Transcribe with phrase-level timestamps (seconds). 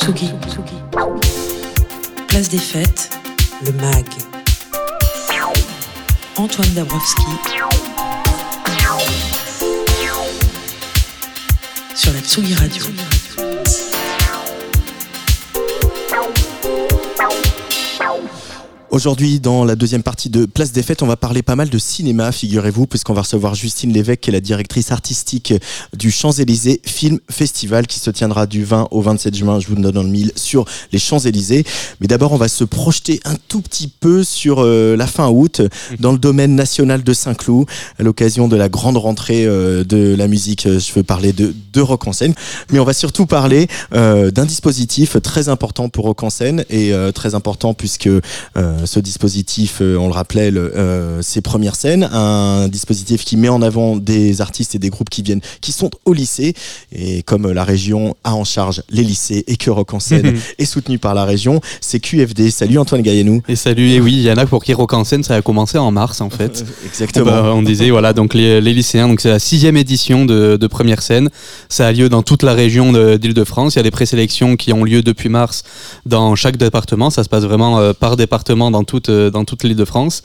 [0.00, 0.30] Tsugi.
[2.26, 3.10] Place des fêtes,
[3.66, 4.06] le MAG.
[6.36, 7.22] Antoine Dabrowski.
[11.94, 12.84] Sur la Tsugi Radio.
[18.90, 21.78] Aujourd'hui, dans la deuxième partie de Place des Fêtes, on va parler pas mal de
[21.78, 25.54] cinéma, figurez-vous, puisqu'on va recevoir Justine Lévesque, qui est la directrice artistique
[25.96, 29.82] du Champs-Élysées Film Festival, qui se tiendra du 20 au 27 juin, je vous le
[29.82, 31.64] donne le mille, sur les Champs-Élysées.
[32.00, 35.62] Mais d'abord, on va se projeter un tout petit peu sur euh, la fin août,
[36.00, 37.66] dans le domaine national de Saint-Cloud,
[37.96, 40.66] à l'occasion de la grande rentrée euh, de la musique.
[40.66, 42.34] euh, Je veux parler de, de Rock en scène.
[42.72, 46.92] Mais on va surtout parler euh, d'un dispositif très important pour Rock en scène, et
[47.14, 48.08] très important puisque...
[48.08, 53.36] euh, ce dispositif, euh, on le rappelait, le, euh, ses premières scènes, un dispositif qui
[53.36, 56.54] met en avant des artistes et des groupes qui viennent, qui sont au lycée.
[56.92, 60.36] Et comme euh, la région a en charge les lycées et que Rock en scène
[60.58, 62.50] est soutenu par la région, c'est QFD.
[62.50, 63.42] Salut Antoine Gaillanou.
[63.48, 65.42] Et salut, et oui, il y en a pour qui Rock en scène, ça a
[65.42, 66.64] commencé en mars en fait.
[66.86, 67.26] Exactement.
[67.26, 70.66] Bah, on disait, voilà, donc les, les lycéens, donc c'est la sixième édition de, de
[70.66, 71.28] première scène.
[71.68, 73.74] Ça a lieu dans toute la région de- d'Île-de-France.
[73.74, 75.62] Il y a des présélections qui ont lieu depuis mars
[76.06, 77.10] dans chaque département.
[77.10, 80.22] Ça se passe vraiment euh, par département dans toute, euh, dans toute l'Île-de-France.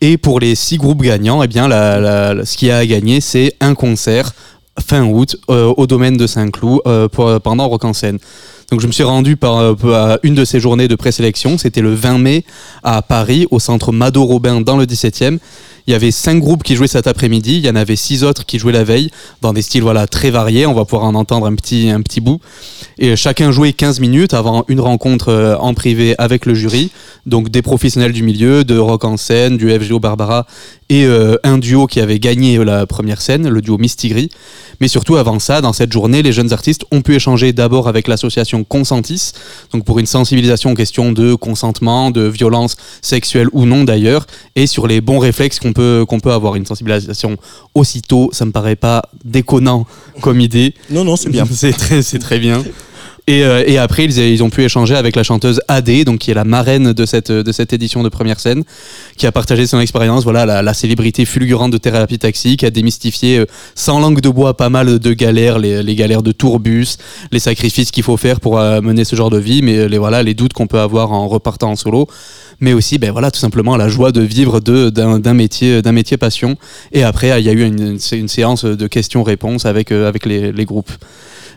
[0.00, 3.54] Et pour les six groupes gagnants, eh bien, ce qu'il y a à gagner, c'est
[3.60, 4.34] un concert
[4.78, 8.18] fin août euh, au domaine de Saint-Cloud euh, pendant Rock en scène.
[8.70, 11.94] Donc je me suis rendu par, à une de ces journées de présélection, c'était le
[11.94, 12.44] 20 mai
[12.82, 15.38] à Paris, au centre Mado Robin dans le 17e.
[15.86, 18.44] Il y avait cinq groupes qui jouaient cet après-midi, il y en avait six autres
[18.44, 21.46] qui jouaient la veille, dans des styles voilà, très variés, on va pouvoir en entendre
[21.46, 22.40] un petit, un petit bout.
[22.98, 26.90] Et chacun jouait 15 minutes avant une rencontre euh, en privé avec le jury,
[27.24, 30.46] donc des professionnels du milieu, de rock en scène, du FGO Barbara,
[30.88, 34.30] et euh, un duo qui avait gagné la première scène, le duo Mistigris.
[34.80, 38.08] Mais surtout avant ça, dans cette journée, les jeunes artistes ont pu échanger d'abord avec
[38.08, 39.32] l'association Consentis,
[39.72, 44.66] donc pour une sensibilisation aux questions de consentement, de violence sexuelle ou non d'ailleurs, et
[44.66, 46.56] sur les bons réflexes qu'on peut, qu'on peut avoir.
[46.56, 47.36] Une sensibilisation
[47.74, 49.86] aussitôt, ça me paraît pas déconnant
[50.20, 50.74] comme idée.
[50.90, 51.44] Non, non, c'est bien.
[51.50, 52.62] c'est très, c'est très bien.
[53.28, 56.30] Et, euh, et après, ils, ils ont pu échanger avec la chanteuse AD, donc qui
[56.30, 58.62] est la marraine de cette, de cette édition de première scène,
[59.16, 62.70] qui a partagé son expérience, voilà, la, la célébrité fulgurante de Thérapie Taxi, qui a
[62.70, 66.98] démystifié euh, sans langue de bois pas mal de galères, les, les galères de tourbus,
[67.32, 70.22] les sacrifices qu'il faut faire pour euh, mener ce genre de vie, mais les, voilà,
[70.22, 72.06] les doutes qu'on peut avoir en repartant en solo,
[72.60, 76.56] mais aussi, ben voilà, tout simplement la joie de vivre d'un métier, d'un métier passion.
[76.92, 80.52] Et après, il y a eu une, une séance de questions-réponses avec, euh, avec les,
[80.52, 80.90] les groupes.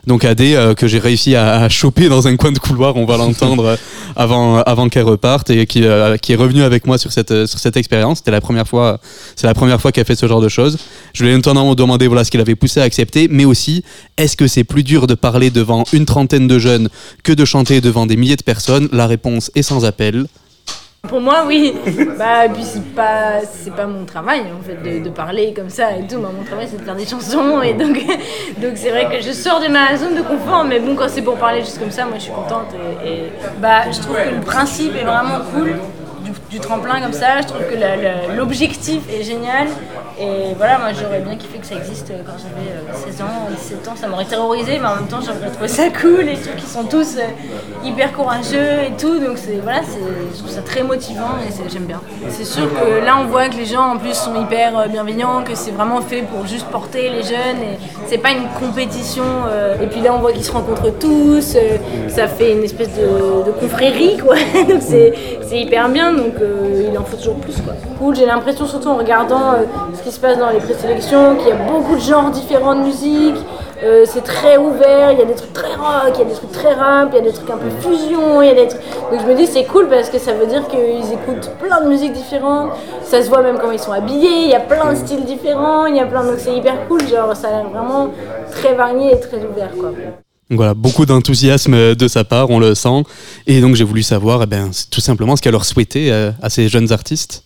[0.06, 3.16] Donc AD euh, que j'ai réussi à, choper dans un coin de couloir, on va
[3.16, 3.76] l'entendre euh,
[4.16, 5.84] avant avant qu'elle reparte et qui
[6.22, 8.18] qui est revenu avec moi sur cette sur cette expérience.
[8.18, 8.98] C'était la première fois,
[9.36, 10.78] c'est la première fois qu'elle fait ce genre de choses.
[11.12, 13.84] Je lui ai notamment demandé voilà ce qu'il avait poussé à accepter, mais aussi
[14.16, 16.88] est-ce que c'est plus dur de parler devant une trentaine de jeunes
[17.22, 18.88] que de chanter devant des milliers de personnes?
[18.92, 20.26] La réponse est sans appel.
[21.08, 21.74] Pour moi, oui.
[22.18, 26.06] Bah, puis c'est pas, c'est pas mon travail en fait de, parler comme ça et
[26.06, 26.18] tout.
[26.18, 27.96] Moi, mon travail c'est de faire des chansons et donc,
[28.58, 30.64] donc c'est vrai que je sors de ma zone de confort.
[30.64, 32.74] Mais bon, quand c'est pour parler juste comme ça, moi je suis contente
[33.04, 35.74] et, bah, je trouve que le principe est vraiment cool.
[36.50, 39.68] Du, tremplin comme ça, je trouve que l'objectif est génial.
[40.20, 43.88] Et voilà, moi j'aurais bien kiffé que ça existe quand j'avais euh, 16 ans, 17
[43.88, 46.28] ans, ça m'aurait terrorisé, mais en même temps j'aurais trouvé ça cool.
[46.28, 50.50] Et je trouve qu'ils sont tous euh, hyper courageux et tout, donc voilà, je trouve
[50.50, 52.00] ça très motivant et j'aime bien.
[52.28, 55.42] C'est sûr que là on voit que les gens en plus sont hyper euh, bienveillants,
[55.42, 59.24] que c'est vraiment fait pour juste porter les jeunes et c'est pas une compétition.
[59.48, 62.90] euh, et puis là on voit qu'ils se rencontrent tous, euh, ça fait une espèce
[62.94, 64.34] de, de confrérie quoi,
[64.68, 65.14] donc c'est
[65.52, 67.74] hyper bien, donc euh, il en faut toujours plus quoi.
[67.98, 71.48] Cool, j'ai l'impression surtout en regardant euh, ce qui se passe dans les présélections qu'il
[71.48, 73.36] y a beaucoup de genres différents de musique.
[73.82, 76.34] Euh, c'est très ouvert, il y a des trucs très rock, il y a des
[76.34, 78.68] trucs très rap, il y a des trucs un peu fusion, il y a des
[78.68, 78.82] trucs...
[79.10, 81.88] Donc je me dis c'est cool parce que ça veut dire qu'ils écoutent plein de
[81.88, 82.72] musiques différentes,
[83.02, 85.86] ça se voit même comment ils sont habillés, il y a plein de styles différents,
[85.86, 86.24] il y a plein...
[86.24, 88.10] Donc c'est hyper cool, genre ça a l'air vraiment
[88.50, 89.92] très varié et très ouvert quoi.
[90.50, 93.04] Voilà, beaucoup d'enthousiasme de sa part, on le sent.
[93.46, 96.50] Et donc j'ai voulu savoir, eh ben, tout simplement ce qu'elle leur souhaitait euh, à
[96.50, 97.44] ces jeunes artistes.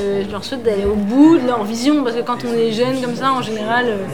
[0.00, 2.72] Euh, je leur souhaite d'aller au bout de leur vision parce que quand on est
[2.72, 4.06] jeune comme ça, en général, euh,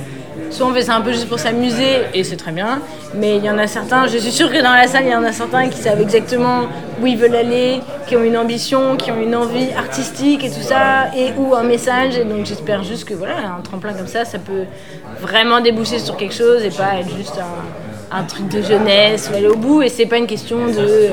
[0.51, 2.83] soit on fait ça un peu juste pour s'amuser et c'est très bien,
[3.15, 5.17] mais il y en a certains, je suis sûre que dans la salle, il y
[5.17, 6.65] en a certains qui savent exactement
[7.01, 10.61] où ils veulent aller, qui ont une ambition, qui ont une envie artistique et tout
[10.61, 12.19] ça, et ou un message.
[12.19, 14.65] Et donc j'espère juste que voilà, un tremplin comme ça, ça peut
[15.19, 19.37] vraiment déboucher sur quelque chose et pas être juste un, un truc de jeunesse ou
[19.37, 19.83] aller au bout.
[19.83, 21.11] Et c'est pas une question de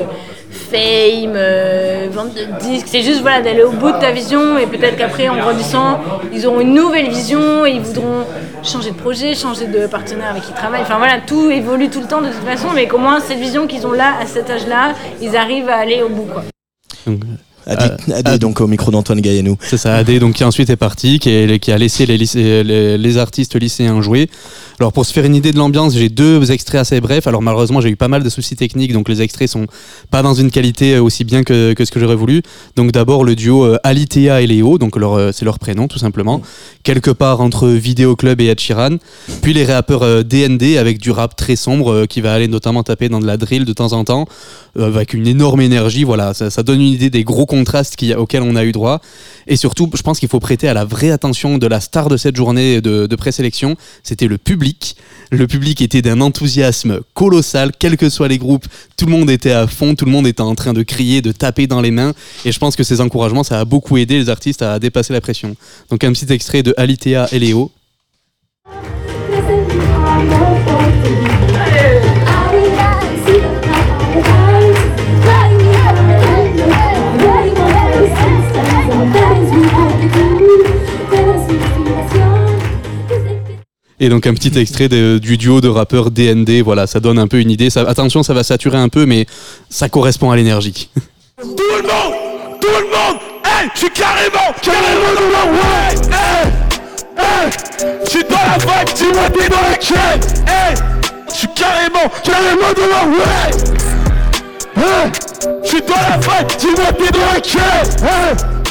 [0.50, 2.86] fame, euh, vente de disques.
[2.88, 6.00] C'est juste voilà, d'aller au bout de ta vision et peut-être qu'après, en grandissant,
[6.32, 8.24] ils auront une nouvelle vision et ils voudront
[8.62, 10.82] changer de projet, changer de partenaire avec qui ils travaillent.
[10.82, 13.66] Enfin voilà, tout évolue tout le temps de toute façon, mais qu'au moins cette vision
[13.66, 16.26] qu'ils ont là, à cet âge-là, ils arrivent à aller au bout.
[16.26, 17.14] Quoi.
[17.66, 18.38] Adé, Adé, Adé.
[18.38, 19.56] donc au micro d'Antoine Gaillanou.
[19.60, 22.62] C'est ça, AD, donc qui ensuite est parti, qui, est- qui a laissé les, lycée-
[22.62, 24.30] les, les artistes lycéens jouer.
[24.80, 27.26] Alors pour se faire une idée de l'ambiance, j'ai deux extraits assez brefs.
[27.26, 29.66] Alors malheureusement, j'ai eu pas mal de soucis techniques, donc les extraits sont
[30.10, 32.42] pas dans une qualité euh, aussi bien que, que ce que j'aurais voulu.
[32.76, 35.98] Donc d'abord le duo euh, Alitea et Léo, donc leur, euh, c'est leur prénom tout
[35.98, 36.40] simplement,
[36.84, 38.96] quelque part entre Vidéo Club et Ed Sheeran.
[39.42, 42.82] Puis les rappeurs euh, DND avec du rap très sombre euh, qui va aller notamment
[42.82, 44.26] taper dans de la drill de temps en temps,
[44.78, 46.04] euh, avec une énorme énergie.
[46.04, 49.00] Voilà, ça, ça donne une idée des gros contrastes qu'il on a eu droit.
[49.48, 52.16] Et surtout, je pense qu'il faut prêter à la vraie attention de la star de
[52.16, 53.76] cette journée de, de présélection.
[54.04, 54.96] C'était le public.
[55.30, 58.66] Le public était d'un enthousiasme colossal, quels que soient les groupes.
[58.96, 61.32] Tout le monde était à fond, tout le monde était en train de crier, de
[61.32, 62.14] taper dans les mains.
[62.44, 65.20] Et je pense que ces encouragements, ça a beaucoup aidé les artistes à dépasser la
[65.20, 65.56] pression.
[65.90, 67.72] Donc un petit extrait de Alitea et Léo.
[84.00, 87.40] Et donc un petit extrait du duo de rappeurs DND, voilà, ça donne un peu
[87.40, 87.68] une idée.
[87.76, 89.26] Attention, ça va saturer un peu, mais
[89.68, 90.88] ça correspond à l'énergie.
[91.40, 92.14] Tout le monde,
[92.60, 95.44] tout le monde, hey, je suis carrément, carrément dans la
[95.86, 96.42] hey,
[97.16, 97.50] hey,
[98.04, 100.74] je suis dans la vibe, dis-moi t'es dans la chaîne, hey,
[101.28, 103.02] je suis carrément, carrément dans la
[104.82, 105.12] hey,
[105.62, 108.67] je suis dans la vibe, dis-moi t'es dans la chaîne, hey.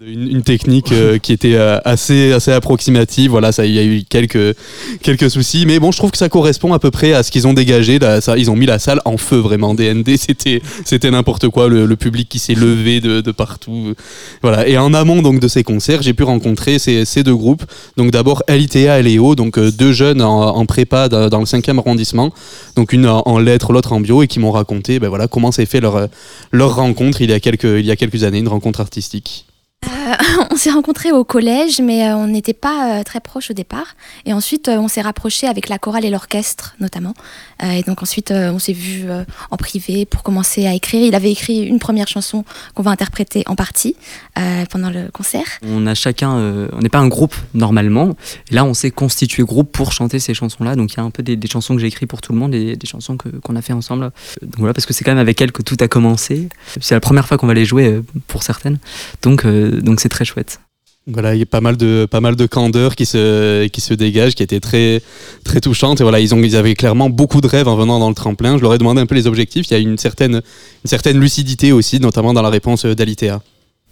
[0.00, 3.30] Une, technique euh, qui était euh, assez, assez approximative.
[3.30, 4.56] Voilà, ça, il y a eu quelques,
[5.02, 7.46] quelques soucis, mais bon, je trouve que ça correspond à peu près à ce qu'ils
[7.46, 7.98] ont dégagé.
[8.20, 9.74] Ça, ils ont mis la salle en feu, vraiment.
[9.74, 11.68] DND, c'était, c'était n'importe quoi.
[11.68, 13.94] Le, public qui s'est levé de, partout.
[14.42, 14.68] Voilà.
[14.68, 17.64] Et en amont donc de ces concerts, j'ai pu rencontrer ces, ces deux groupes.
[17.96, 22.32] Donc d'abord Alitea et Léo, donc euh, deux jeunes en, prépa dans le 5e arrondissement.
[22.76, 25.52] Donc une en, en lettres, l'autre en bio, et qui m'ont raconté, ben voilà, comment
[25.52, 26.08] s'est fait leur,
[26.52, 29.46] leur rencontre il y a quelques, il y a quelques années, une rencontre artistique.
[30.50, 33.96] on s'est rencontrés au collège, mais euh, on n'était pas euh, très proches au départ.
[34.24, 37.14] Et ensuite, euh, on s'est rapprochés avec la chorale et l'orchestre, notamment.
[37.62, 41.06] Euh, et donc ensuite, euh, on s'est vus euh, en privé pour commencer à écrire.
[41.06, 42.44] Il avait écrit une première chanson
[42.74, 43.96] qu'on va interpréter en partie
[44.38, 45.46] euh, pendant le concert.
[45.62, 48.16] On euh, n'est pas un groupe normalement.
[48.50, 50.76] Et là, on s'est constitué groupe pour chanter ces chansons-là.
[50.76, 52.54] Donc il y a un peu des, chansons que j'ai écrites pour tout le monde
[52.54, 54.04] et des chansons qu'on a fait ensemble.
[54.04, 54.10] Euh,
[54.42, 56.48] Donc voilà, parce que c'est quand même avec elles que tout a commencé.
[56.80, 58.78] C'est la première fois qu'on va les jouer euh, pour certaines.
[59.22, 60.60] Donc euh, donc c'est très chouette.
[61.08, 63.94] Voilà, il y a pas mal de pas mal de candeur qui se qui se
[63.94, 65.00] dégage, qui était très
[65.44, 66.00] très touchante.
[66.00, 68.56] Et voilà, ils ont ils avaient clairement beaucoup de rêves en venant dans le tremplin.
[68.56, 69.66] Je leur ai demandé un peu les objectifs.
[69.70, 73.40] Il y a une certaine une certaine lucidité aussi, notamment dans la réponse d'Alitea.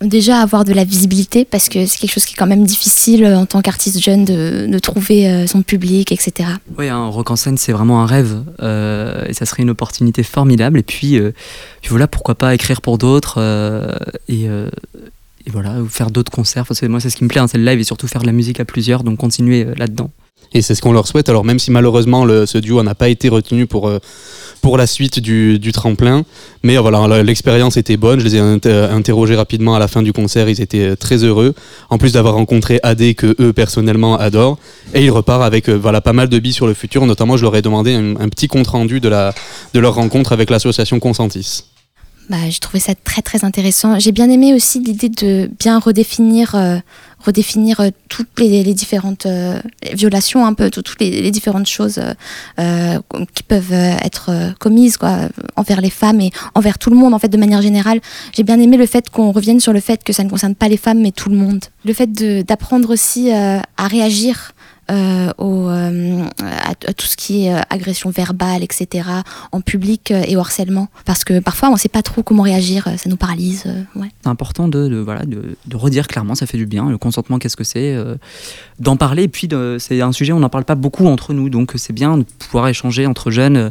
[0.00, 3.24] Déjà avoir de la visibilité, parce que c'est quelque chose qui est quand même difficile
[3.24, 6.48] euh, en tant qu'artiste jeune de, de trouver euh, son public, etc.
[6.76, 8.42] Oui, un rock en scène, c'est vraiment un rêve.
[8.60, 10.80] euh, et ça serait une opportunité formidable.
[10.80, 11.32] Et puis, euh,
[11.80, 13.92] puis voilà, pourquoi pas écrire pour d'autres euh,
[14.28, 14.48] et,
[15.46, 16.64] et voilà, ou faire d'autres concerts.
[16.88, 18.32] Moi, c'est ce qui me plaît, hein, c'est le live et surtout faire de la
[18.32, 19.02] musique à plusieurs.
[19.04, 20.10] Donc continuer euh, là-dedans.
[20.52, 21.28] Et c'est ce qu'on leur souhaite.
[21.28, 23.98] Alors même si malheureusement ce duo n'a pas été retenu pour, euh,
[24.60, 26.24] pour la suite du, du tremplin,
[26.62, 28.20] mais euh, voilà, l'expérience était bonne.
[28.20, 30.48] Je les ai inter- interrogés rapidement à la fin du concert.
[30.48, 31.54] Ils étaient très heureux.
[31.90, 34.58] En plus d'avoir rencontré AD que eux personnellement adorent.
[34.92, 37.04] Et ils repartent avec voilà, pas mal de billes sur le futur.
[37.04, 39.34] Notamment, je leur ai demandé un, un petit compte rendu de, la,
[39.72, 41.64] de leur rencontre avec l'association Consentis.
[42.30, 43.98] Bah, j'ai trouvé ça très très intéressant.
[43.98, 46.78] J'ai bien aimé aussi l'idée de bien redéfinir, euh,
[47.18, 49.60] redéfinir euh, toutes les, différentes euh,
[49.92, 52.00] violations, un peu tout- toutes les, différentes choses
[53.34, 57.28] qui peuvent être commises quoi, envers les femmes et envers tout le monde en fait
[57.28, 58.00] de manière générale.
[58.32, 60.68] J'ai bien aimé le fait qu'on revienne sur le fait que ça ne concerne pas
[60.68, 61.64] les femmes mais tout le monde.
[61.84, 62.10] Le fait
[62.44, 64.53] d'apprendre aussi à réagir.
[64.90, 69.08] Euh, au, euh, à, tout ce qui est euh, agression verbale, etc.,
[69.50, 70.88] en public et au harcèlement.
[71.04, 73.64] Parce que parfois, on ne sait pas trop comment réagir, ça nous paralyse.
[73.94, 76.88] C'est important de, voilà, de, de redire clairement, ça fait du bien.
[76.90, 77.96] Le consentement, qu'est-ce que c'est
[78.78, 79.24] D'en parler.
[79.24, 79.48] Et puis,
[79.78, 81.48] c'est un sujet, on n'en parle pas beaucoup entre nous.
[81.48, 83.70] Donc, c'est bien de pouvoir échanger entre jeunes.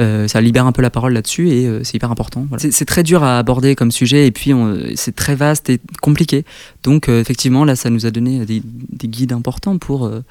[0.00, 2.46] Euh, ça libère un peu la parole là-dessus et euh, c'est hyper important.
[2.58, 6.44] C'est- très dur à aborder comme sujet et puis on- c'est très vaste et compliqué.
[6.84, 10.06] Donc, euh, effectivement, là, ça nous a donné des, des guides importants pour.
[10.06, 10.22] euh,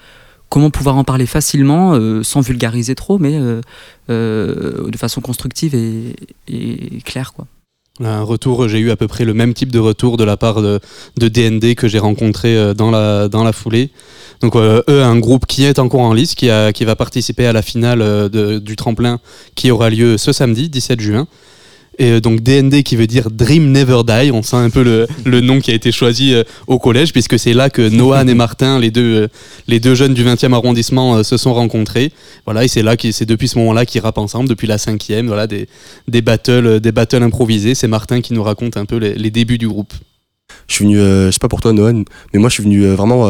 [0.49, 3.59] Comment pouvoir en parler facilement, euh, sans vulgariser trop, mais euh,
[4.09, 6.15] euh, de façon constructive et,
[6.47, 7.33] et claire.
[7.33, 7.47] Quoi.
[7.99, 10.61] Un retour, j'ai eu à peu près le même type de retour de la part
[10.61, 10.79] de,
[11.17, 13.89] DND que j'ai rencontré euh, dans la, dans foulée.
[14.41, 17.63] Donc euh, eux, un groupe qui est encore en lice, qui, va participer à la
[17.63, 19.19] finale euh, du tremplin
[19.55, 21.27] qui aura lieu ce samedi, 17 juin.
[21.99, 25.07] Et euh, donc DND qui veut dire Dream Never Die, on sent un peu le,
[25.25, 28.35] le nom qui a été choisi euh, au collège puisque c'est là que Noan et
[28.35, 29.27] Martin, les deux, euh,
[29.67, 32.11] les deux jeunes du 20e arrondissement se sont rencontrés.
[32.45, 35.47] Voilà, et c'est là c'est depuis ce moment-là qu'ils rappent ensemble, depuis la cinquième, voilà,
[35.47, 35.67] des,
[36.07, 37.73] des battles, des battles improvisés.
[37.73, 39.93] C'est Martin qui nous raconte un peu les, débuts du groupe.
[40.67, 42.85] Je suis venu, euh, je sais pas pour toi, Noan, mais moi je suis venu
[42.87, 43.27] vraiment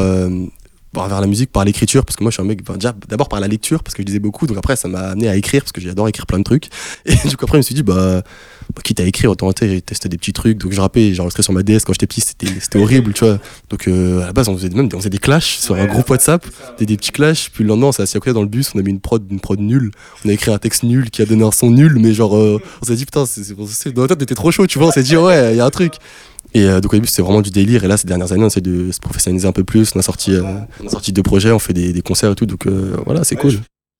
[0.98, 3.30] par- vers la musique, par l'écriture, parce que moi je suis un mec, déjà d'abord
[3.30, 5.62] par la lecture, parce que je lisais beaucoup, donc après ça m'a amené à écrire,
[5.62, 6.70] parce que j'adore écrire plein de trucs.
[7.06, 8.22] Et du coup après je me suis dit, bah,
[8.76, 10.58] bah, quitte à écrire, autant tester des petits trucs.
[10.58, 13.40] Donc je rappais, j'ai enregistré sur ma DS quand j'étais petit, c'était horrible, tu vois.
[13.70, 16.10] Donc euh, à la base on faisait même on faisait des clashs sur un groupe
[16.10, 16.46] WhatsApp,
[16.80, 18.72] des, des petits clashs, puis le lendemain on s'est assis à côté dans le bus,
[18.76, 19.92] on a mis une prod, une prod nulle,
[20.26, 22.62] on a écrit un texte nul qui a donné un son nul, mais genre euh,
[22.82, 23.54] on s'est dit putain, c'est,
[23.94, 25.66] dans la tête t'étais trop chaud, tu vois, on s'est dit ouais, il y a
[25.66, 25.94] un truc.
[26.58, 27.84] Et euh, donc au début c'était vraiment du délire.
[27.84, 30.02] Et là ces dernières années on essaie de se professionnaliser un peu plus, on a
[30.02, 30.42] sorti, euh,
[30.84, 33.24] on a sorti deux projets, on fait des, des concerts et tout, donc euh, voilà
[33.24, 33.54] c'est cool.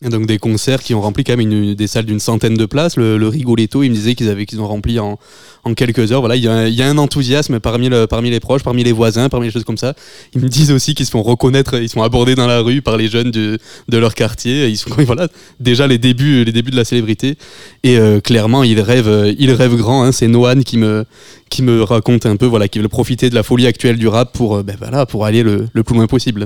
[0.04, 2.98] Donc des concerts qui ont rempli quand même une- des salles d'une centaine de places.
[2.98, 5.18] Le, le Rigoletto, il me disait qu'ils avaient qu'ils ont rempli en,
[5.64, 6.20] en quelques heures.
[6.20, 8.92] Voilà, il y, a, y a un enthousiasme parmi, le, parmi les proches, parmi les
[8.92, 9.96] voisins, parmi les choses comme ça.
[10.36, 12.96] Ils me disent aussi qu'ils se font reconnaître, ils sont abordés dans la rue par
[12.96, 13.58] les jeunes de,
[13.90, 14.68] de leur quartier.
[14.68, 17.36] Ils sont voilà déjà les débuts, les débuts de la célébrité.
[17.84, 20.04] Et euh, clairement, ils rêvent, euh, ils rêvent grand.
[20.04, 20.12] hein.
[20.12, 21.06] C'est Noan qui me
[21.50, 24.32] qui me raconte un peu, voilà, qui veut profiter de la folie actuelle du rap
[24.32, 26.46] pour euh, ben voilà pour aller le, le plus loin possible.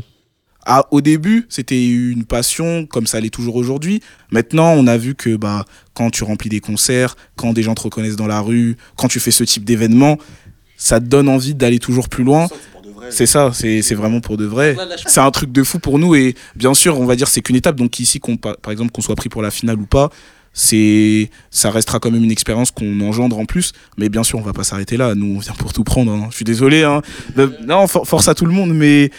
[0.66, 4.02] Ah, au début, c'était une passion, comme ça l'est toujours aujourd'hui.
[4.32, 7.82] Maintenant, on a vu que bah, quand tu remplis des concerts, quand des gens te
[7.82, 10.18] reconnaissent dans la rue, quand tu fais ce type d'événement,
[10.78, 12.48] ça te donne envie d'aller toujours plus loin.
[13.10, 14.78] C'est ça, c'est c'est vraiment pour de vrai.
[15.08, 17.56] C'est un truc de fou pour nous et bien sûr, on va dire c'est qu'une
[17.56, 17.76] étape.
[17.76, 20.12] Donc ici, qu'on, par exemple, qu'on soit pris pour la finale ou pas,
[20.54, 23.74] c'est ça restera quand même une expérience qu'on engendre en plus.
[23.98, 25.16] Mais bien sûr, on va pas s'arrêter là.
[25.16, 26.12] Nous, on vient pour tout prendre.
[26.12, 26.28] hein.
[26.30, 26.84] Je suis désolé.
[26.84, 27.02] Hein.
[27.66, 29.10] Non, for- force à tout le monde, mais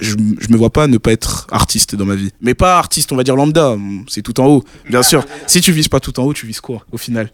[0.00, 2.30] je, je me vois pas ne pas être artiste dans ma vie.
[2.40, 3.76] Mais pas artiste, on va dire lambda.
[4.08, 4.64] C'est tout en haut.
[4.88, 5.24] Bien sûr.
[5.46, 7.30] Si tu vises pas tout en haut, tu vises quoi au final?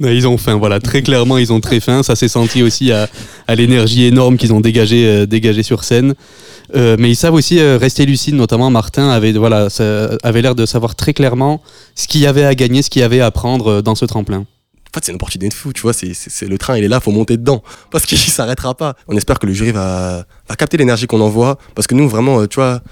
[0.00, 2.02] Ils ont faim, voilà, très clairement, ils ont très faim.
[2.02, 3.08] Ça s'est senti aussi à,
[3.48, 6.14] l'énergie énorme qu'ils ont dégagée euh, dégagée sur scène.
[6.74, 9.68] Euh, mais ils savent aussi euh, rester lucides, notamment Martin avait, voilà,
[10.22, 11.60] avait l'air de savoir très clairement
[11.94, 14.46] ce qu'il y avait à gagner, ce qu'il y avait à prendre dans ce tremplin.
[14.94, 15.94] En fait, c'est une opportunité de fou, tu vois.
[15.94, 17.62] C'est, c'est, c'est- le train, il est là, faut monter dedans.
[17.90, 18.94] Parce qu'il s'arrêtera pas.
[19.08, 21.56] On espère que le jury va, va capter l'énergie qu'on envoie.
[21.74, 22.82] Parce que nous, vraiment, euh, tu vois.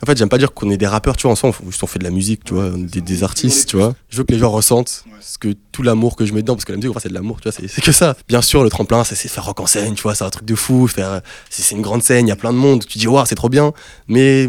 [0.00, 1.32] En fait, j'aime pas dire qu'on est des rappeurs, tu vois.
[1.32, 2.70] En soi, on, on fait de la musique, tu vois.
[2.76, 3.96] Des, des artistes, tu vois.
[4.08, 6.54] Je veux que les gens ressentent ce que, tout l'amour que je mets dedans.
[6.54, 7.52] Parce que la musique, c'est de l'amour, tu vois.
[7.52, 8.16] C'est, c'est que ça.
[8.28, 10.14] Bien sûr, le tremplin, c'est faire rock en scène, tu vois.
[10.14, 10.86] C'est un truc de fou.
[10.86, 12.86] Faire, c'est, c'est une grande scène, il y a plein de monde.
[12.86, 13.72] Tu dis, waouh, c'est trop bien.
[14.06, 14.46] Mais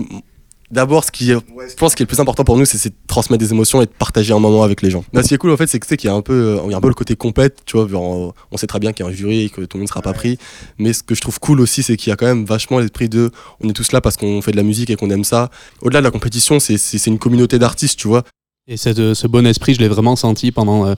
[0.71, 3.43] d'abord, ce qui est, je pense que le plus important pour nous, c'est, de transmettre
[3.43, 5.03] des émotions et de partager un moment avec les gens.
[5.13, 6.61] Là, ce qui est cool, en fait, c'est que qu'il y a un peu, euh,
[6.65, 7.87] il y a un peu le côté compète, tu vois.
[7.87, 9.87] genre, on sait très bien qu'il y a un jury et que tout le monde
[9.87, 10.37] ne sera pas pris.
[10.77, 13.09] Mais ce que je trouve cool aussi, c'est qu'il y a quand même vachement l'esprit
[13.09, 15.49] de, on est tous là parce qu'on fait de la musique et qu'on aime ça.
[15.81, 18.23] Au-delà de la compétition, c'est une communauté d'artistes, tu vois.
[18.71, 20.93] Et cette, euh, ce bon esprit, je l'ai vraiment senti pendant, euh,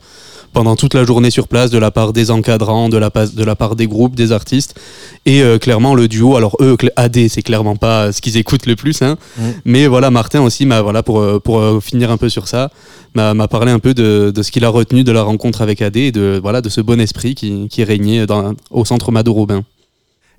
[0.51, 3.55] pendant toute la journée sur place, de la part des encadrants, de la, de la
[3.55, 4.77] part des groupes, des artistes.
[5.25, 8.75] Et euh, clairement, le duo, alors eux, AD, c'est clairement pas ce qu'ils écoutent le
[8.75, 9.01] plus.
[9.01, 9.17] Hein.
[9.37, 9.41] Mm.
[9.63, 12.71] Mais voilà, Martin aussi, m'a- voilà, pour, euh, pour euh, finir un peu sur ça,
[13.15, 15.95] m'a parlé un peu de, de ce qu'il a retenu de la rencontre avec AD
[15.95, 19.63] et de, voilà, de ce bon esprit qui, qui régnait dans, au centre Mado Robin.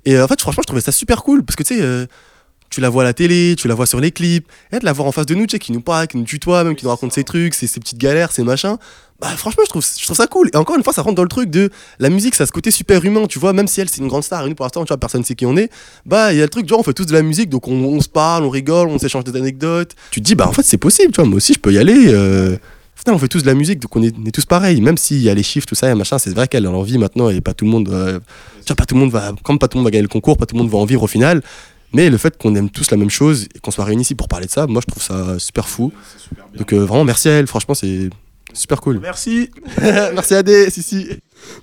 [0.05, 2.05] Et euh, en fait, franchement, je trouvais ça super cool parce que tu sais, euh,
[2.73, 4.93] tu la vois à la télé, tu la vois sur les clips, et de la
[4.93, 6.85] voir en face de nous, tu sais, qui nous parle, qui nous tutoie, même qui
[6.85, 8.77] nous raconte ses trucs, ses, petites galères, ses machins.
[9.21, 10.49] Bah, franchement, je trouve, je trouve ça cool.
[10.53, 12.51] Et encore une fois, ça rentre dans le truc de la musique, ça a ce
[12.51, 14.65] côté super humain, tu vois, même si elle, c'est une grande star, et nous, pour
[14.65, 15.69] l'instant, tu vois, personne sait qui on est.
[16.07, 18.01] Bah, il y a le truc, genre, on fait tous de la musique, donc on,
[18.01, 19.91] se parle, on rigole, on s'échange des anecdotes.
[20.09, 21.77] Tu te dis, bah, en fait, c'est possible, tu vois, moi aussi, je peux y
[21.77, 22.07] aller.
[22.07, 22.57] Euh...
[23.11, 24.79] On fait tous de la musique, donc on est, tous pareils.
[24.79, 26.97] Même s'il y a les chiffres, tout ça, et machin, c'est vrai qu'elle a envie
[26.97, 28.19] maintenant, et pas tout le monde, euh,
[28.59, 30.07] tu vois, pas tout le monde va, comme pas tout le monde va gagner le
[30.07, 31.41] concours, pas tout le monde va en vivre au final.
[31.93, 34.27] Mais le fait qu'on aime tous la même chose et qu'on soit réunis ici pour
[34.27, 35.91] parler de ça, moi je trouve ça super fou.
[36.57, 38.09] Donc euh, vraiment merci à elle, franchement c'est
[38.53, 38.99] super cool.
[38.99, 39.49] Merci.
[39.81, 41.07] merci à D, si si.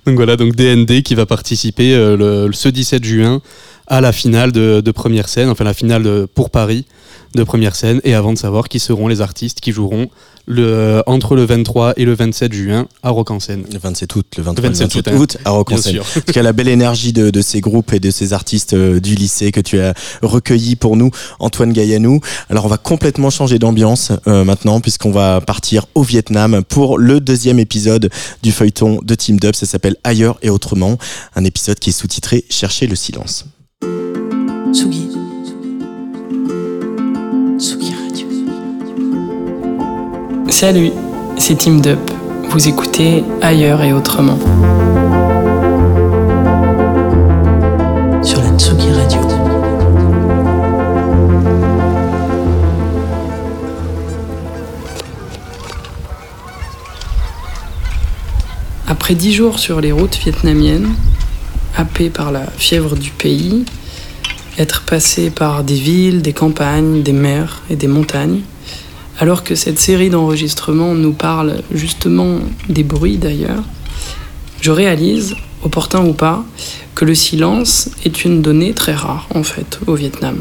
[0.05, 3.41] Donc voilà, donc DND qui va participer euh, le, ce 17 juin
[3.87, 6.85] à la finale de, de première scène, enfin la finale de- pour Paris
[7.35, 10.09] de première scène, et avant de savoir qui seront les artistes qui joueront
[10.47, 13.63] le, entre le 23 et le 27 juin à Rock en scène.
[13.71, 16.03] Le 27 août, le 23 Le 27 28 août, août à Rock en sûr.
[16.03, 18.99] En tout cas, la belle énergie de, de ces groupes et de ces artistes euh,
[18.99, 22.19] du lycée que tu as recueillis pour nous, Antoine Gaillanou.
[22.49, 27.19] Alors, on va complètement changer d'ambiance euh, maintenant, puisqu'on va partir au Vietnam pour le
[27.19, 28.09] deuxième épisode
[28.41, 29.55] du feuilleton de Team Dub.
[29.55, 30.97] Ça s'appelle Ailleurs et Autrement.
[31.35, 33.45] Un épisode qui est sous-titré Chercher le silence.
[34.73, 35.20] Tsugi
[40.61, 40.91] Salut,
[41.39, 41.97] c'est Team Dup.
[42.51, 44.37] Vous écoutez ailleurs et autrement.
[48.21, 49.21] Sur la Tsugi Radio.
[58.87, 60.93] Après dix jours sur les routes vietnamiennes,
[61.75, 63.65] happé par la fièvre du pays,
[64.59, 68.41] être passé par des villes, des campagnes, des mers et des montagnes,
[69.19, 72.39] alors que cette série d'enregistrements nous parle justement
[72.69, 73.63] des bruits d'ailleurs,
[74.61, 76.43] je réalise, opportun ou pas,
[76.95, 80.37] que le silence est une donnée très rare en fait au Vietnam.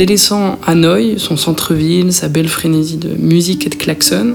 [0.00, 4.34] Délaissant Hanoï, son centre-ville, sa belle frénésie de musique et de klaxons,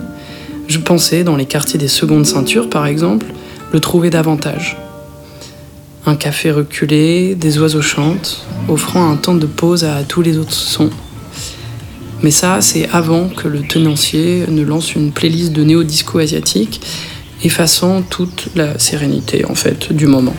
[0.68, 3.26] je pensais, dans les quartiers des secondes ceintures par exemple,
[3.74, 4.78] le trouver davantage.
[6.06, 10.54] Un café reculé, des oiseaux chantent, offrant un temps de pause à tous les autres
[10.54, 10.92] sons.
[12.22, 16.80] Mais ça, c'est avant que le tenancier ne lance une playlist de néo-disco asiatique,
[17.44, 20.36] effaçant toute la sérénité en fait du moment.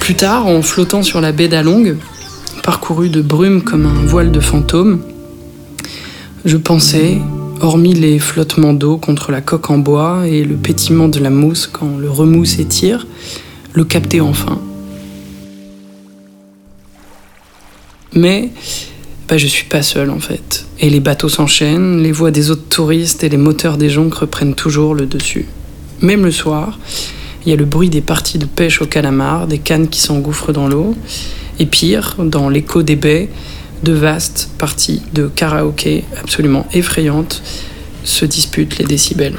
[0.00, 1.96] Plus tard, en flottant sur la baie d'Along,
[2.62, 5.00] parcourue de brume comme un voile de fantôme,
[6.44, 7.18] je pensais,
[7.60, 11.68] hormis les flottements d'eau contre la coque en bois et le pétillement de la mousse
[11.68, 13.06] quand le remous s'étire,
[13.74, 14.60] le capter enfin.
[18.12, 18.50] Mais
[19.28, 20.66] bah, je suis pas seul en fait.
[20.80, 24.54] Et les bateaux s'enchaînent, les voix des autres touristes et les moteurs des jonques reprennent
[24.54, 25.46] toujours le dessus.
[26.00, 26.78] Même le soir,
[27.44, 30.52] il y a le bruit des parties de pêche au calamar, des cannes qui s'engouffrent
[30.52, 30.94] dans l'eau.
[31.58, 33.28] Et pire, dans l'écho des baies,
[33.82, 37.42] de vastes parties de karaoké absolument effrayantes
[38.04, 39.34] se disputent les décibels.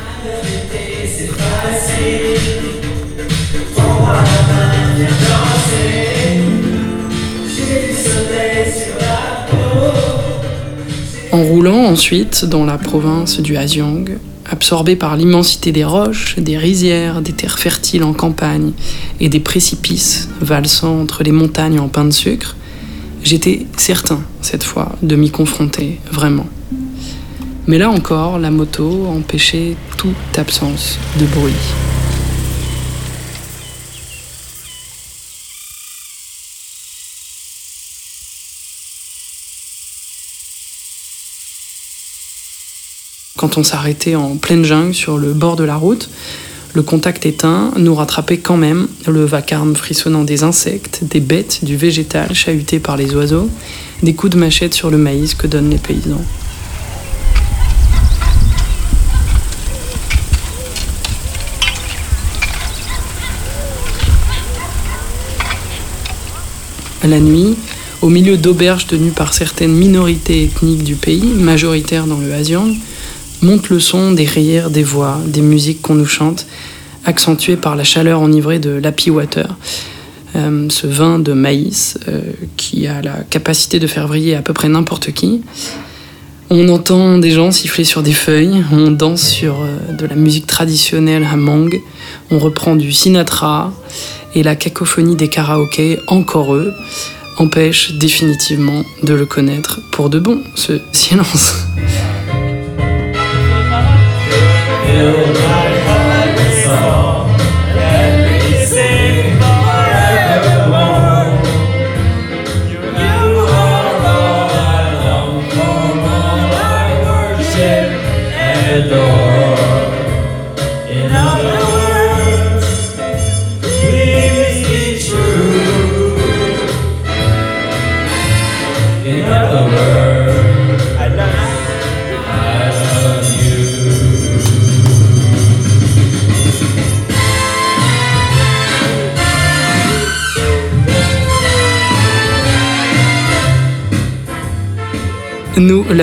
[11.34, 14.06] En roulant ensuite dans la province du Haziang,
[14.46, 18.74] absorbé par l'immensité des roches, des rizières, des terres fertiles en campagne
[19.20, 22.56] et des précipices valsant entre les montagnes en pain de sucre,
[23.24, 26.46] j'étais certain, cette fois, de m'y confronter, vraiment.
[27.66, 31.54] Mais là encore, la moto empêchait toute absence de bruit.
[43.44, 46.10] Quand on s'arrêtait en pleine jungle sur le bord de la route,
[46.74, 51.76] le contact éteint nous rattrapait quand même le vacarme frissonnant des insectes, des bêtes, du
[51.76, 53.50] végétal chahuté par les oiseaux,
[54.02, 56.22] des coups de machette sur le maïs que donnent les paysans.
[67.04, 67.58] La nuit,
[68.02, 72.74] au milieu d'auberges tenues par certaines minorités ethniques du pays, majoritaires dans le Haziang,
[73.44, 76.46] monte le son des rires, des voix, des musiques qu'on nous chante,
[77.06, 79.58] accentué par la chaleur enivrée de l'happy water,
[80.36, 82.22] euh, ce vin de maïs euh,
[82.58, 85.42] qui a la capacité de faire briller à peu près n'importe qui.
[86.50, 90.48] On entend des gens siffler sur des feuilles, on danse sur euh, de la musique
[90.48, 91.82] traditionnelle Hamong,
[92.32, 93.74] on reprend du Sinatra
[94.36, 96.74] et la cacophonie des karaokés, encore eux,
[97.38, 101.56] empêche définitivement de le connaître pour de bon, ce silence.
[104.94, 105.23] Nous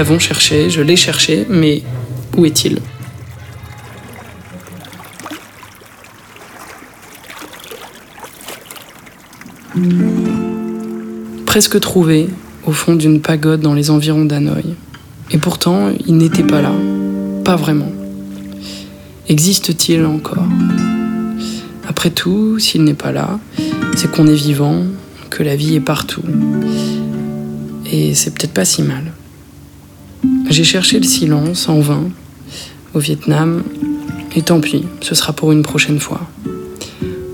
[0.01, 1.83] l'avons cherché, je l'ai cherché, mais
[2.35, 2.79] où est-il?
[11.45, 12.31] Presque trouvé
[12.65, 14.75] au fond d'une pagode dans les environs d'Hanoï.
[15.33, 16.73] Et pourtant, il n'était pas là.
[17.45, 17.93] Pas vraiment.
[19.29, 20.49] Existe-t-il encore?
[21.87, 23.39] Après tout, s'il n'est pas là,
[23.97, 24.83] c'est qu'on est vivant,
[25.29, 26.25] que la vie est partout.
[27.93, 29.10] Et c'est peut-être pas si mal.
[30.51, 32.11] J'ai cherché le silence en vain
[32.93, 33.63] au Vietnam
[34.35, 36.21] Et tant pis, ce sera pour une prochaine fois.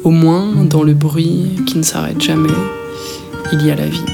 [0.05, 2.53] Au moins, dans le bruit qui ne s'arrête jamais,
[3.53, 4.05] il y a la vie.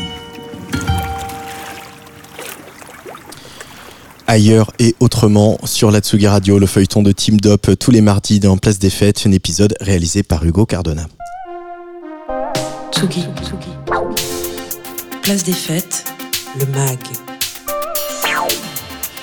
[4.28, 8.38] Ailleurs et autrement sur la Tsugi Radio, le feuilleton de Team Dop tous les mardis
[8.38, 11.06] dans Place des Fêtes, un épisode réalisé par Hugo Cardona.
[12.92, 13.24] Tsugi.
[15.22, 16.04] Place des Fêtes,
[16.58, 17.31] le MAG.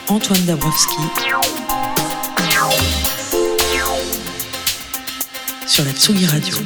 [0.10, 1.04] Antoine Dabrowski.
[5.68, 6.58] Sur la Tsugi Radio.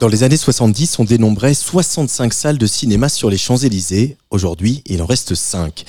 [0.00, 4.16] Dans les années 70, on dénombrait 65 salles de cinéma sur les Champs-Élysées.
[4.30, 5.84] Aujourd'hui, il en reste 5.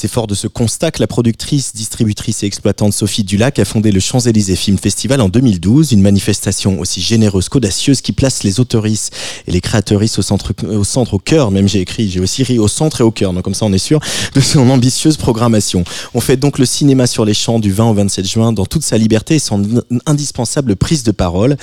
[0.00, 3.92] C'est fort de ce constat que la productrice, distributrice et exploitante Sophie Dulac a fondé
[3.92, 9.14] le Champs-Élysées Film Festival en 2012, une manifestation aussi généreuse qu'audacieuse qui place les autoristes
[9.46, 12.58] et les créatrices au centre, au centre, au cœur, même j'ai écrit, j'ai aussi ri
[12.58, 14.00] au centre et au cœur, donc comme ça on est sûr
[14.34, 15.84] de son ambitieuse programmation.
[16.14, 18.84] On fait donc le cinéma sur les champs du 20 au 27 juin dans toute
[18.84, 21.58] sa liberté et son indispensable prise de parole.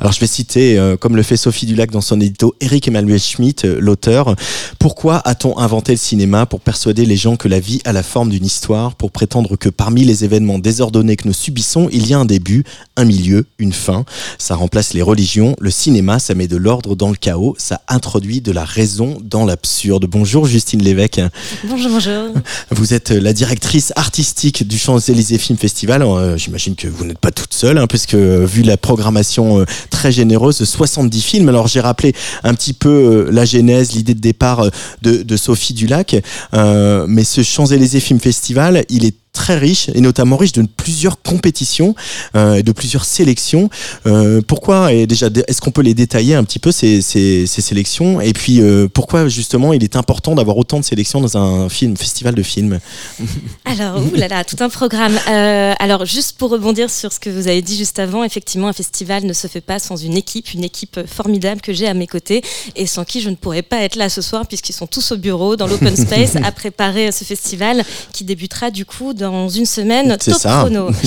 [0.00, 3.20] Alors je vais citer, euh, comme le fait Sophie Dulac dans son édito, Eric Emmanuel
[3.20, 4.34] Schmitt, euh, l'auteur,
[4.78, 8.30] pourquoi a-t-on inventé le cinéma pour persuader les gens que la vie a la forme
[8.30, 12.18] d'une histoire, pour prétendre que parmi les événements désordonnés que nous subissons, il y a
[12.18, 12.64] un début,
[12.96, 14.04] un milieu, une fin.
[14.38, 15.56] Ça remplace les religions.
[15.60, 17.54] Le cinéma, ça met de l'ordre dans le chaos.
[17.58, 20.06] Ça introduit de la raison dans l'absurde.
[20.06, 21.20] Bonjour Justine Lévesque.
[21.64, 22.28] Bonjour, bonjour.
[22.70, 26.02] Vous êtes la directrice artistique du Champs-Élysées Film Festival.
[26.02, 29.64] Euh, J'imagine que vous n'êtes pas toute seule, hein, puisque euh, vu la programmation euh,
[29.90, 31.48] très généreuse, 70 films.
[31.48, 32.14] Alors j'ai rappelé
[32.44, 34.66] un petit peu la genèse, l'idée de départ
[35.02, 36.16] de, de Sophie Dulac.
[36.52, 41.96] Mais ce Champs-Élysées Film Festival, il est très riche et notamment riche de plusieurs compétitions
[42.36, 43.70] euh, et de plusieurs sélections.
[44.06, 47.60] Euh, pourquoi et déjà est-ce qu'on peut les détailler un petit peu ces, ces, ces
[47.60, 48.20] sélections?
[48.20, 51.96] Et puis euh, pourquoi justement il est important d'avoir autant de sélections dans un film
[51.96, 52.78] festival de films?
[53.64, 55.18] Alors, oulala, tout un programme.
[55.26, 59.24] Alors, juste pour rebondir sur ce que vous avez dit juste avant, effectivement, un festival
[59.24, 62.42] ne se fait pas sans une équipe, une équipe formidable que j'ai à mes côtés
[62.76, 65.16] et sans qui je ne pourrais pas être là ce soir puisqu'ils sont tous au
[65.16, 70.16] bureau dans l'open space à préparer ce festival qui débutera du coup dans une semaine
[70.18, 70.60] top ça.
[70.60, 70.90] chrono.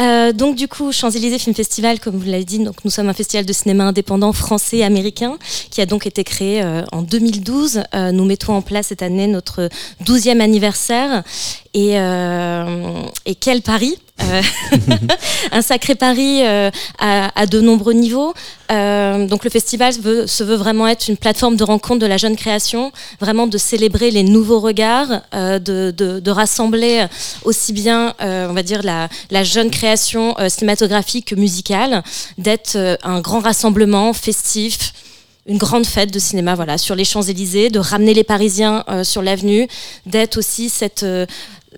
[0.00, 3.12] Euh, donc du coup, Champs-Élysées Film Festival, comme vous l'avez dit, donc nous sommes un
[3.12, 5.36] festival de cinéma indépendant français américain
[5.70, 7.82] qui a donc été créé euh, en 2012.
[7.94, 9.68] Euh, nous mettons en place cette année notre
[10.06, 11.22] 12e anniversaire
[11.74, 11.96] et,
[13.26, 13.98] et quel pari
[15.52, 18.34] un sacré pari euh, à, de nombreux niveaux.
[18.70, 22.36] Euh, donc le festival se veut vraiment être une plateforme de rencontre de la jeune
[22.36, 27.06] création, vraiment de célébrer les nouveaux regards, euh, de, rassembler
[27.44, 29.08] aussi bien, euh, on va dire, la,
[29.44, 32.02] jeune création euh, cinématographique que musicale,
[32.38, 34.92] d'être euh, un grand rassemblement festif
[35.46, 39.22] une grande fête de cinéma voilà sur les Champs-Élysées, de ramener les Parisiens euh, sur
[39.22, 39.66] l'avenue,
[40.06, 41.26] d'être aussi cette euh,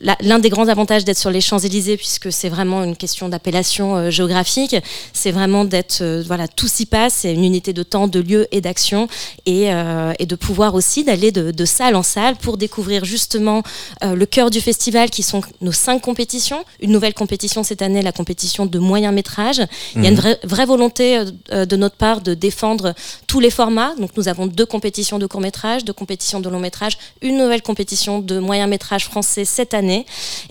[0.00, 4.10] L'un des grands avantages d'être sur les Champs-Élysées, puisque c'est vraiment une question d'appellation euh,
[4.10, 4.74] géographique,
[5.12, 8.48] c'est vraiment d'être, euh, voilà, tout s'y passe, c'est une unité de temps, de lieu
[8.52, 9.06] et d'action,
[9.44, 13.62] et, euh, et de pouvoir aussi d'aller de, de salle en salle pour découvrir justement
[14.02, 16.64] le cœur du festival, qui sont nos cinq compétitions.
[16.80, 19.60] Une nouvelle compétition cette année, la compétition de moyen métrage.
[19.94, 20.20] Il y a une Mhm.
[20.20, 22.94] vraie, vraie volonté de notre part de défendre
[23.26, 23.94] tous les formats.
[23.98, 27.62] Donc nous avons deux compétitions de court métrage, deux compétitions de long métrage, une nouvelle
[27.62, 29.81] compétition de moyen métrage français cette année.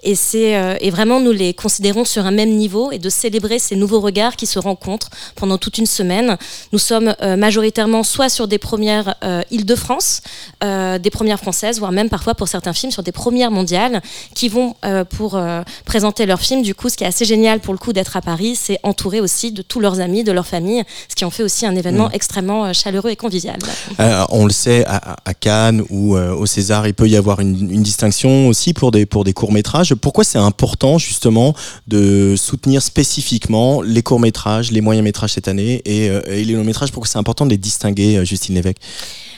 [0.03, 3.59] Et c'est euh, et vraiment nous les considérons sur un même niveau et de célébrer
[3.59, 6.37] ces nouveaux regards qui se rencontrent pendant toute une semaine.
[6.73, 10.21] Nous sommes euh, majoritairement soit sur des premières euh, Île-de-France,
[10.61, 14.01] des premières françaises, voire même parfois pour certains films sur des premières mondiales
[14.35, 14.75] qui vont
[15.09, 15.39] pour
[15.85, 16.61] présenter leurs films.
[16.61, 19.19] Du coup, ce qui est assez génial pour le coup d'être à Paris, c'est entouré
[19.21, 22.01] aussi de tous leurs amis, de leur famille, ce qui en fait aussi un événement
[22.07, 22.09] Mm.
[22.13, 23.57] extrêmement chaleureux et convivial.
[23.99, 27.39] Euh, on le sait, à, à Cannes ou euh, au César, il peut y avoir
[27.39, 29.93] une, une distinction aussi pour des, pour des courts-métrages.
[29.95, 31.53] Pourquoi c'est important justement
[31.87, 36.91] de soutenir spécifiquement les courts-métrages, les moyens-métrages cette année et, euh, les longs-métrages?
[36.91, 38.77] Pourquoi c'est important de les distinguer, euh, Justine Lévesque?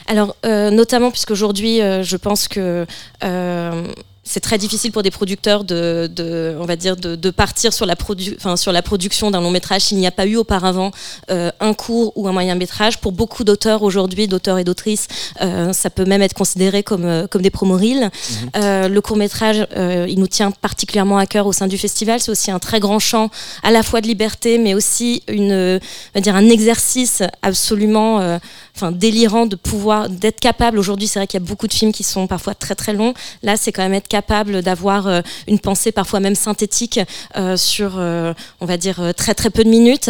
[0.07, 2.85] Alors, euh, notamment puisqu'aujourd'hui, euh, je pense que
[4.23, 7.85] c'est très difficile pour des producteurs de, de on va dire, de, de partir sur
[7.85, 10.91] la, produ enfin, sur la production d'un long métrage s'il n'y a pas eu auparavant
[11.29, 12.99] euh, un court ou un moyen métrage.
[12.99, 15.07] Pour beaucoup d'auteurs aujourd'hui, d'auteurs et d'autrices,
[15.41, 18.09] euh, ça peut même être considéré comme, euh, comme des promo reels.
[18.55, 22.19] Euh, le court métrage, euh, il nous tient particulièrement à cœur au sein du festival.
[22.19, 23.29] C'est aussi un très grand champ
[23.61, 25.79] à la fois de liberté, mais aussi une, on
[26.15, 28.37] va dire un exercice absolument, euh,
[28.75, 30.79] enfin délirant de pouvoir, d'être capable.
[30.79, 33.13] Aujourd'hui, c'est vrai qu'il y a beaucoup de films qui sont parfois très très longs.
[33.43, 36.99] Là, c'est quand même être capable d'avoir euh, une pensée parfois même synthétique
[37.35, 40.09] euh, sur, euh, on va dire, très très peu de minutes.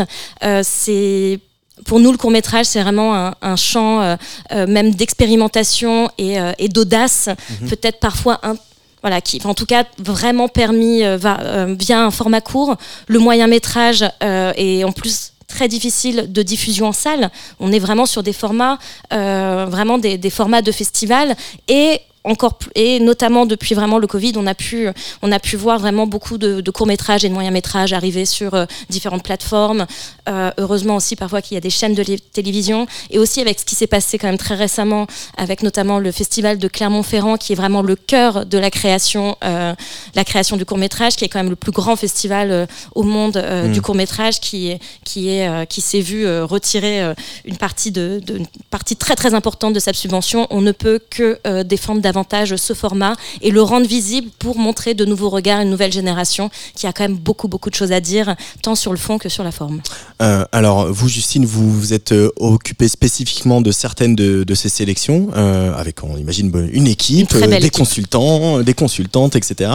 [0.64, 1.40] C'est
[1.86, 4.18] pour nous, le court métrage, c'est vraiment un, un champ
[4.52, 7.30] même d'expérimentation et, et d'audace,
[7.62, 7.70] Mhm.
[7.70, 8.56] peut-être parfois un
[9.04, 13.20] voilà, qui en tout cas vraiment permis euh, va, euh, via un format court, le
[13.20, 17.30] moyen métrage euh, et en plus très difficile de diffusion en salle.
[17.60, 18.78] On est vraiment sur des formats,
[19.14, 21.36] euh, vraiment des, des formats de festival
[21.68, 24.88] et encore plus- et notamment depuis vraiment le Covid, on a pu
[25.22, 28.26] on a pu voir vraiment beaucoup de, de courts métrages et de moyens métrages arriver
[28.26, 29.86] sur euh, différentes plateformes.
[30.30, 33.60] Euh, heureusement aussi parfois qu'il y a des chaînes de lé- télévision et aussi avec
[33.60, 35.06] ce qui s'est passé quand même très récemment
[35.36, 39.74] avec notamment le festival de Clermont-Ferrand qui est vraiment le cœur de la création euh,
[40.16, 43.34] la création du court métrage qui est quand même le plus grand festival au monde
[43.44, 43.72] Mm.
[43.74, 47.14] du court métrage qui qui est qui s'est vu retirer
[47.46, 51.00] une partie de, de- une partie très très importante de sa subvention on ne peut
[51.10, 52.13] que défendre davantage
[52.58, 56.50] ce format et le rendre visible pour montrer de nouveaux regards à une nouvelle génération
[56.76, 59.30] qui a quand même beaucoup beaucoup de choses à dire tant sur le fond que
[59.30, 59.82] sur la forme
[60.22, 64.70] Euh, alors, vous, Justine, vous vous êtes euh, occupée spécifiquement de certaines de, de ces
[64.70, 67.74] sélections, euh, avec, on imagine, une équipe, Une des équipe.
[67.74, 69.72] consultants, des consultantes, etc.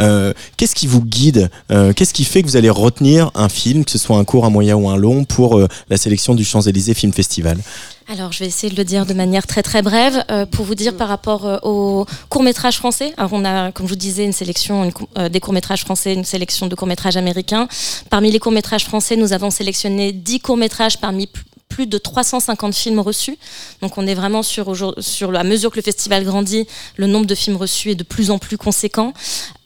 [0.00, 1.50] Euh, Qu'est-ce qui vous guide
[1.96, 4.50] Qu'est-ce qui fait que vous allez retenir un film, que ce soit un court, un
[4.50, 7.58] moyen ou un long, pour la sélection du Champs-Élysées Film Festival?
[8.08, 10.76] Alors, je vais essayer de le dire de manière très très brève euh, pour vous
[10.76, 13.12] dire par rapport euh, au court métrage français.
[13.16, 16.14] Alors, on a, comme je vous disais, une sélection une euh, des courts métrages français,
[16.14, 17.66] une sélection de courts métrages américains.
[18.08, 21.98] Parmi les courts métrages français, nous avons sélectionné 10 courts métrages parmi pl- plus de
[21.98, 23.36] 350 films reçus.
[23.82, 26.64] Donc, on est vraiment sur, sur la mesure que le festival grandit,
[26.96, 29.14] le nombre de films reçus est de plus en plus conséquent.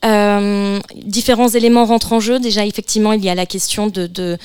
[0.07, 2.40] Euh, différents éléments rentrent en jeu.
[2.40, 4.38] Déjà, effectivement, il y a la question de, de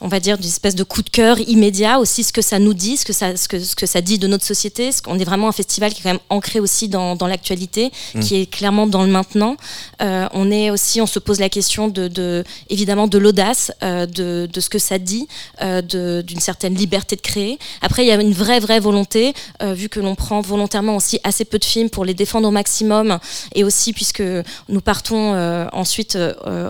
[0.00, 2.74] on va dire, d'une espèce de coup de cœur immédiat, aussi ce que ça nous
[2.74, 4.90] dit, ce que ça, ce que, ce que ça dit de notre société.
[5.02, 8.20] Qu'on est vraiment un festival qui est quand même ancré aussi dans, dans l'actualité, Mm.
[8.20, 9.56] qui est clairement dans le maintenant.
[10.02, 14.06] Euh, on est aussi, on se pose la question de, de évidemment, de l'audace, euh,
[14.06, 15.28] de, de ce que ça dit,
[15.62, 15.82] euh,
[16.22, 17.58] d'une certaine liberté de créer.
[17.82, 21.44] Après, il y a une vraie, vraie volonté, vu que l'on prend volontairement aussi assez
[21.44, 23.18] peu de films pour les défendre au maximum,
[23.54, 24.22] et aussi puisque
[24.68, 25.34] nous partons
[25.72, 26.18] ensuite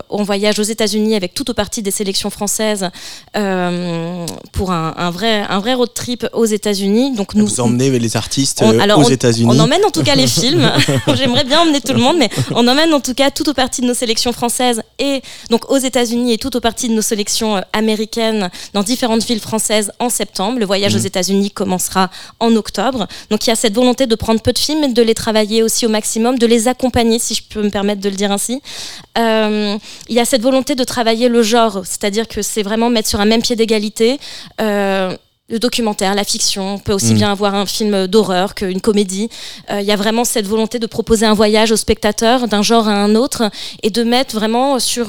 [0.09, 2.89] en voyage aux États-Unis avec tout au parti des sélections françaises
[3.35, 7.13] euh, pour un, un vrai, un vrai road trip aux États-Unis.
[7.15, 10.03] Donc nous Vous emmenez les artistes on- euh, alors, aux États-Unis On emmène en tout
[10.03, 10.69] cas les films.
[11.15, 13.81] J'aimerais bien emmener tout le monde, mais on emmène en tout cas tout au parti
[13.81, 17.57] de nos sélections françaises et donc aux États-Unis et tout au parti de nos sélections
[17.57, 20.59] euh, américaines dans différentes villes françaises en septembre.
[20.59, 20.99] Le voyage Mhm.
[20.99, 23.07] aux États-Unis commencera en octobre.
[23.29, 25.63] Donc il y a cette volonté de prendre peu de films et de les travailler
[25.63, 28.61] aussi au maximum, de les accompagner, si je peux me permettre de le dire ainsi.
[29.17, 29.77] Euh,
[30.09, 33.19] il y a cette volonté de travailler le genre, c'est-à-dire que c'est vraiment mettre sur
[33.21, 34.19] un même pied d'égalité.
[34.61, 35.15] euh,
[35.49, 37.17] le documentaire, la fiction, on peut aussi Mm.
[37.17, 39.29] bien avoir un film d'horreur qu'une comédie.
[39.71, 42.89] Euh, Il y a vraiment cette volonté de proposer un voyage au spectateur d'un genre
[42.89, 43.49] à un autre
[43.81, 45.07] et de mettre vraiment sur...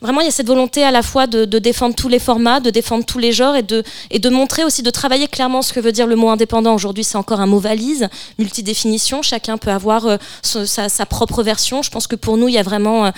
[0.00, 2.70] Vraiment, il y a cette volonté à la fois de, défendre tous les formats, de
[2.70, 6.06] défendre tous les genres et de, montrer aussi, de travailler clairement ce que veut dire
[6.06, 6.72] le mot indépendant.
[6.72, 8.08] Aujourd'hui, c'est encore un mot valise,
[8.38, 9.22] multidéfinition.
[9.22, 11.82] Chacun peut avoir euh, sa, propre version.
[11.82, 13.10] Je pense que pour nous, il y a vraiment, euh,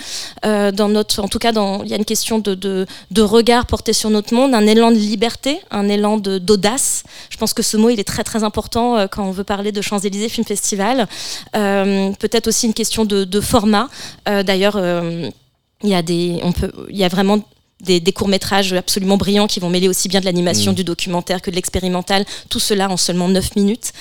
[0.45, 2.87] euh, dans notre, en tout cas, il y a une question de,
[3.21, 7.03] regard porté sur notre monde, un élan de liberté, un élan d'audace.
[7.29, 9.81] Je pense que ce mot, il est très très important quand on veut parler de
[9.83, 11.07] Champs-Élysées Film Festival.
[11.53, 13.87] Peut-être aussi une question de, de format.
[14.25, 14.81] D'ailleurs,
[15.83, 17.39] il y a des, on peut, il y a vraiment
[17.81, 20.75] des, des courts-métrages absolument brillants qui vont mêler aussi bien de l'animation, Mm.
[20.75, 23.91] du documentaire que de l'expérimental, tout cela en seulement 9 minutes.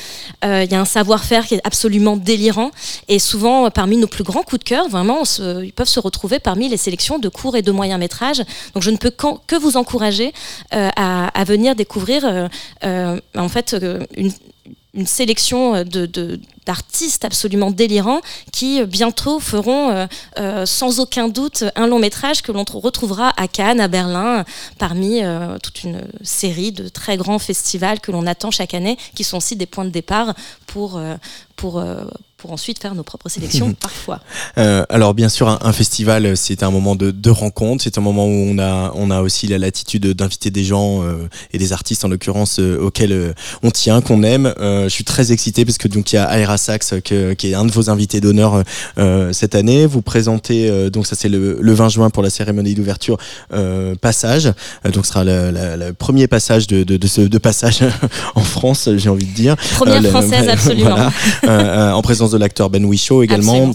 [0.45, 2.73] Euh, Il y a un savoir-faire qui est absolument délirant
[3.09, 5.99] et souvent euh, parmi nos plus grands coups de cœur, vraiment, se- ils peuvent se
[6.01, 8.43] retrouver parmi les sélections de courts et de moyens métrages.
[8.75, 9.11] Donc je ne peux
[9.47, 10.35] que vous encourager
[10.75, 12.49] euh, à, à venir découvrir
[12.85, 13.75] euh, en fait
[14.17, 14.31] une
[14.93, 16.41] une sélection de, de-
[16.71, 18.21] d'artistes absolument délirants
[18.53, 20.07] qui euh, bientôt feront euh,
[20.39, 24.45] euh, sans aucun doute un long métrage que l'on tr- retrouvera à Cannes, à Berlin,
[24.79, 25.21] parmi
[25.63, 29.57] toute une série de très grands festivals que l'on attend chaque année, qui sont aussi
[29.57, 30.35] des points de départ
[30.67, 31.01] pour,
[31.57, 31.83] pour,
[32.41, 34.21] pour ensuite faire nos propres sélections parfois.
[34.59, 38.01] Euh, alors bien sûr, un, un festival, c'est un moment de, de rencontre, c'est un
[38.01, 41.73] moment où on a, on a aussi la latitude d'inviter des gens euh, et des
[41.73, 44.53] artistes en l'occurrence euh, auxquels euh, on tient, qu'on aime.
[44.61, 47.51] Euh, je suis très excité parce que donc il y a Aira Sax que- qui
[47.51, 48.63] est un de vos invités d'honneur euh,
[48.99, 49.85] euh, cette année.
[49.87, 53.19] Vous présentez euh, donc ça c'est le, le 20 juin pour la cérémonie d'ouverture
[53.53, 54.47] euh, passage.
[54.87, 57.81] Euh, donc ce sera le, premier passage de, de, de ce de passage
[58.35, 59.57] en France, j'ai envie de dire.
[59.77, 60.91] Première française, absolument.
[60.97, 61.13] voilà.
[61.45, 63.53] Euh, euh, en présence de l'acteur Ben Whishaw également.
[63.53, 63.75] Absolument.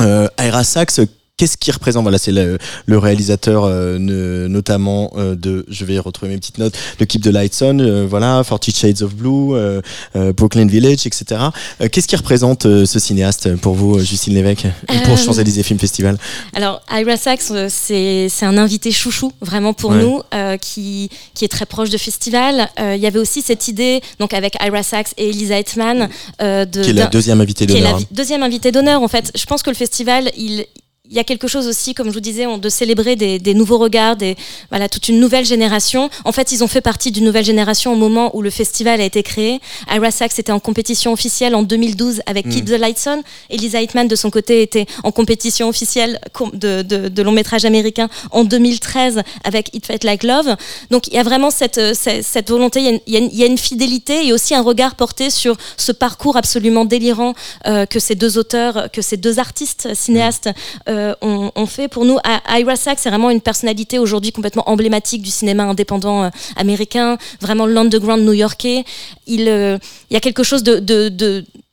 [0.00, 1.00] Euh, Aira Sax,
[1.38, 5.98] qu'est-ce qui représente Voilà, c'est le, le réalisateur euh, ne- notamment euh, de, je vais
[5.98, 9.54] retrouver mes petites notes, de Keep the Lights On, euh, voilà, Forty Shades of Blue,
[9.54, 9.80] euh,
[10.16, 11.40] euh, Brooklyn Village, etc.
[11.80, 15.78] Euh, qu'est-ce qui représente euh, ce cinéaste pour vous, Justine Lévesque, et pour Champs-Élysées Film
[15.78, 16.18] Festival?
[16.54, 20.02] Alors, Ira Sachs, euh, c'est c'est un invité chouchou, vraiment pour Ouais.
[20.02, 22.68] nous, euh, qui, qui est très proche de festival.
[22.80, 26.08] Euh, Il y avait aussi cette idée, donc avec Ira Sachs et Elisa Hetman,
[26.42, 28.06] euh, de, Qui est la deuxième invitée qui est la d'honneur.
[28.10, 29.02] deuxième invitée d'honneur.
[29.02, 30.66] En fait, je pense que le festival, il
[31.10, 33.78] il y a quelque chose aussi, comme je vous disais, de célébrer des, des nouveaux
[33.78, 34.36] regards, des,
[34.70, 36.10] voilà, toute une nouvelle génération.
[36.24, 39.04] En fait, ils ont fait partie d'une nouvelle génération au moment où le festival a
[39.04, 39.60] été créé.
[39.90, 42.50] Ira Sachs était en compétition officielle en 2012 avec Mm.
[42.50, 43.22] Keep the Lights On.
[43.50, 46.20] Elisa Hitman, de son côté, était en compétition officielle
[46.52, 50.56] de, de, de long métrage américain en 2013 avec It Felt Like Love.
[50.90, 53.12] Donc, il y a vraiment cette, euh, cette, cette volonté, il y, a une, il
[53.12, 55.92] y a une- il y a une fidélité et aussi un regard porté sur ce
[55.92, 57.34] parcours absolument délirant
[57.66, 60.48] euh, que ces deux auteurs, que ces deux artistes cinéastes
[60.88, 62.18] euh, ont, ont fait pour nous.
[62.48, 67.66] Ira Sachs, c'est vraiment une personnalité aujourd'hui complètement emblématique du cinéma indépendant euh, américain, vraiment
[67.66, 68.84] l'underground new-yorkais.
[69.26, 69.78] Il, euh,
[70.10, 70.78] il y a quelque chose de-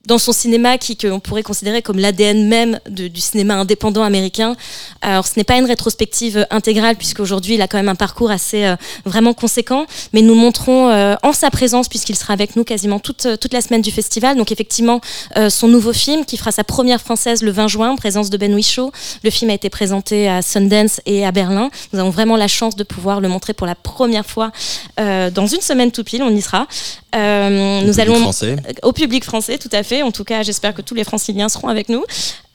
[0.06, 4.56] dans son cinéma qui qu'on pourrait considérer comme l'ADN même du cinéma indépendant américain.
[5.02, 8.32] Alors ce n'est pas une rétrospective euh, intégrale puisqu'aujourd'hui il a quand même un parcours
[8.32, 12.64] assez euh, vraiment conséquent, mais nous montrons euh, en sa présence puisqu'il sera avec nous
[12.64, 14.38] quasiment toute, euh, toute la semaine du festival.
[14.38, 15.02] Donc effectivement
[15.38, 18.54] euh, son nouveau film qui fera sa première française le 20 juin, présence de Ben
[18.54, 18.92] Whishaw.
[19.24, 21.70] Le film a été présenté à Sundance et à Berlin.
[21.94, 24.52] Nous avons vraiment la chance de pouvoir le montrer pour la première fois
[25.00, 26.24] euh, dans une semaine tout pile.
[26.24, 26.68] On y sera.
[27.16, 28.56] Euh, Au nous public allons français.
[28.84, 30.02] au public français, tout à fait.
[30.02, 32.04] En tout cas, j'espère que tous les franciliens seront avec nous.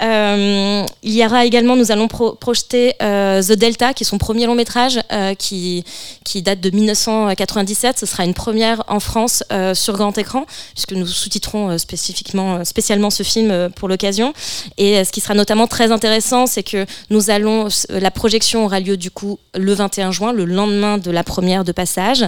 [0.03, 4.17] Euh, il y aura également, nous allons pro- projeter euh, The Delta, qui est son
[4.19, 5.85] premier long métrage, euh, qui,
[6.25, 7.99] qui date de 1997.
[7.99, 12.57] Ce sera une première en France euh, sur grand écran, puisque nous sous-titrons euh, spécifiquement,
[12.57, 14.33] euh, spécialement ce film euh, pour l'occasion.
[14.79, 18.65] Et euh, ce qui sera notamment très intéressant, c'est que nous allons, euh, la projection
[18.65, 22.25] aura lieu du coup le 21 juin, le lendemain de la première de passage,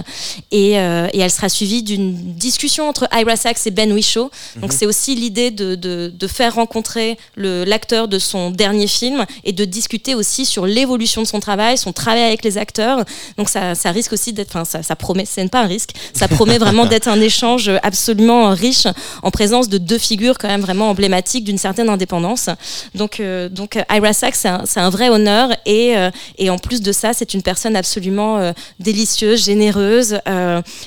[0.51, 4.29] et, euh, et elle sera suivie d'une discussion entre Ira Sachs et Ben Whishaw.
[4.57, 4.77] Donc Mhm.
[4.77, 9.65] c'est aussi l'idée de, de, de faire rencontrer l'acteur de son dernier film et de
[9.65, 13.03] discuter aussi sur l'évolution de son travail, son travail avec les acteurs.
[13.37, 16.27] Donc ça, ça risque aussi d'être, enfin ça, ça promet, c'est pas un risque, ça
[16.27, 18.87] promet vraiment d'être un échange absolument riche
[19.21, 22.49] en présence de deux figures quand même vraiment emblématiques d'une certaine indépendance.
[22.95, 26.57] Donc, euh, donc euh, Ira Sachs, c'est un, un vrai honneur et, euh, et en
[26.57, 30.19] plus de ça, c'est une personne absolument euh, délicieuse, généreuse,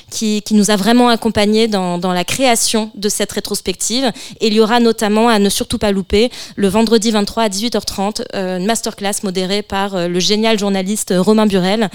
[0.09, 1.26] qui, qui nous a vraiment accompagnés
[1.67, 4.11] dans, la création de cette rétrospective.
[4.39, 8.23] Et il y aura notamment, à ne surtout pas louper, le vendredi 23 à 18h30,
[8.35, 11.89] euh, une masterclass modérée par euh, le génial journaliste Romain Burel.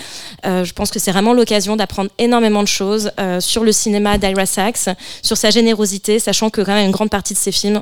[0.46, 4.46] Euh, je pense que c'est vraiment l'occasion d'apprendre énormément de choses sur le cinéma d'Ira
[4.46, 4.88] Sachs,
[5.22, 7.80] sur sa générosité, sachant que quand même une grande partie de ses films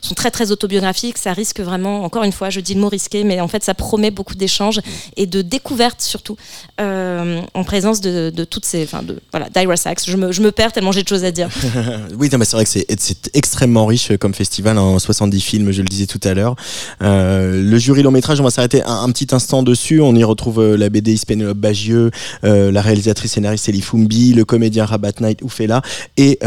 [0.00, 1.18] sont très très autobiographiques.
[1.18, 3.74] Ça risque vraiment, encore une fois, je dis le mot risqué, mais en fait ça
[3.74, 4.80] promet beaucoup d'échanges
[5.16, 6.36] et de découvertes surtout
[6.78, 10.04] en présence de, de toutes ces, enfin de voilà, d'Ira Sachs.
[10.06, 11.48] Je me, je me perds tellement j'ai de choses à dire.
[12.18, 16.06] oui, c'est vrai que c'est extrêmement riche comme festival, en 70 films, je le disais
[16.06, 16.54] tout à l'heure.
[17.02, 20.00] Euh, le jury long métrage, on va s'arrêter un, un petit instant dessus.
[20.00, 22.10] On y retrouve euh, la BDiste Pénélope Bagieux,
[22.44, 25.80] euh, la réalisatrice scénariste Elie Fumbi, le comédien Rabat Knight Oufela
[26.18, 26.38] et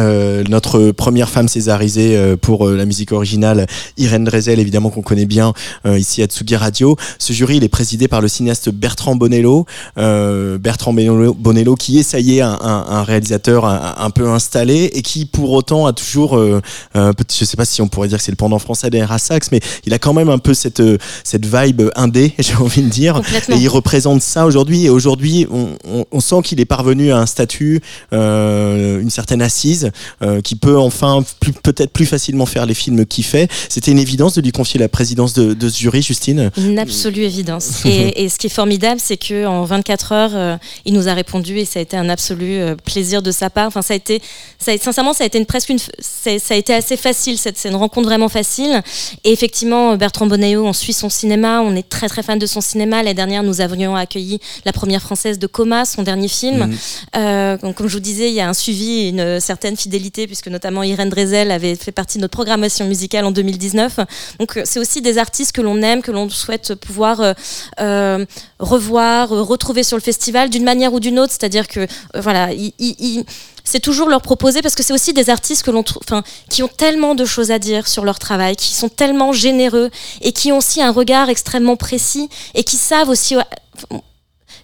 [0.48, 3.66] notre première femme césarisée pour la musique originale,
[3.98, 5.54] Irène Drezel, évidemment qu'on connaît bien
[5.86, 6.96] ici à Tsugi Radio.
[7.18, 9.66] Ce jury, il est présidé par le cinéaste Bertrand Bonello.
[9.96, 14.90] Bertrand Bonello, qui est, ça y est, un, un- un réalisateur un, un peu installé
[14.94, 16.62] et qui, pour autant, a toujours, euh,
[16.96, 19.50] euh, je sais pas si on pourrait dire que c'est le pendant français d'Era Sax,
[19.52, 22.90] mais il a quand même un peu cette, euh, cette vibe indé, j'ai envie de
[22.90, 23.22] dire.
[23.50, 24.86] Et il représente ça aujourd'hui.
[24.86, 27.82] Et aujourd'hui, on, on- on sent qu'il est parvenu à un statut,
[28.14, 33.06] euh, une certaine assise, euh, qui peut enfin plus- peut-être plus facilement faire les films
[33.06, 33.50] qu'il fait.
[33.70, 36.52] C'était une évidence de lui confier la présidence de, de ce jury, Justine.
[36.58, 37.86] Une absolue évidence.
[37.86, 41.58] Et, et ce qui est formidable, c'est que en 24 heures, il nous a répondu
[41.60, 43.68] et ça a été un absolu plaisir de sa part.
[43.68, 44.22] Enfin, ça a été,
[44.60, 47.38] ça a- sincèrement, ça a été une, presque une, ça a été assez facile.
[47.38, 48.82] C'est une rencontre vraiment facile.
[49.24, 52.62] Et effectivement, Bertrand Bonello, on suit son cinéma, on est très très fan de son
[52.62, 52.98] cinéma.
[52.98, 56.66] L'année dernière, nous avions accueilli la première française de Coma, son dernier film.
[56.68, 56.78] Mhm.
[57.18, 60.26] Euh, donc, comme je vous disais, il y a un suivi, une euh, certaine fidélité,
[60.28, 64.00] puisque notamment Irène Drezel avait fait partie de notre programmation musicale en 2019.
[64.40, 67.34] Donc, euh, c'est aussi des artistes que l'on aime, que l'on souhaite pouvoir euh,
[67.80, 68.26] euh,
[68.60, 71.32] revoir, euh, retrouver sur le festival d'une manière ou d'une autre.
[71.32, 73.26] C'est-à-dire que, euh, voilà, il- il- il-
[73.66, 76.70] c'est toujours leur proposer parce que c'est aussi des artistes que l'on enfin qui ont
[76.70, 79.90] tellement de choses à dire sur leur travail, qui sont tellement généreux
[80.22, 83.36] et qui ont aussi un regard extrêmement précis et qui savent aussi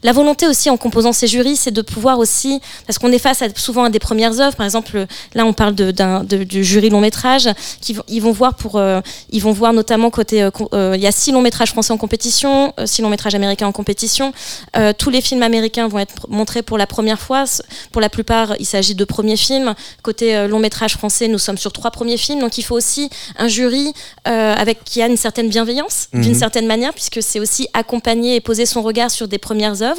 [0.04, 3.42] la volonté aussi en composant ces jurys, c'est de pouvoir aussi, parce qu'on est face
[3.42, 5.92] à, souvent à des premières œuvres, par exemple, là on parle de,
[6.44, 7.50] du jury long métrage,
[7.82, 9.02] qui vont, ils vont voir pour, euh,
[9.32, 11.98] ils vont voir notamment côté, euh, euh, il y a six longs métrages français en
[11.98, 14.34] compétition, six longs métrages américains en compétition.
[14.98, 17.44] Tous les films américains vont être montrés pour la première fois.
[17.92, 19.74] Pour la plupart, il s'agit de premiers films.
[20.02, 23.48] Côté long métrage français, nous sommes sur trois premiers films, donc il faut aussi un
[23.48, 23.94] jury
[24.26, 26.22] avec qui a une certaine bienveillance, Mhm.
[26.22, 29.91] d'une certaine manière, puisque c'est aussi accompagner et poser son regard sur des premières œuvres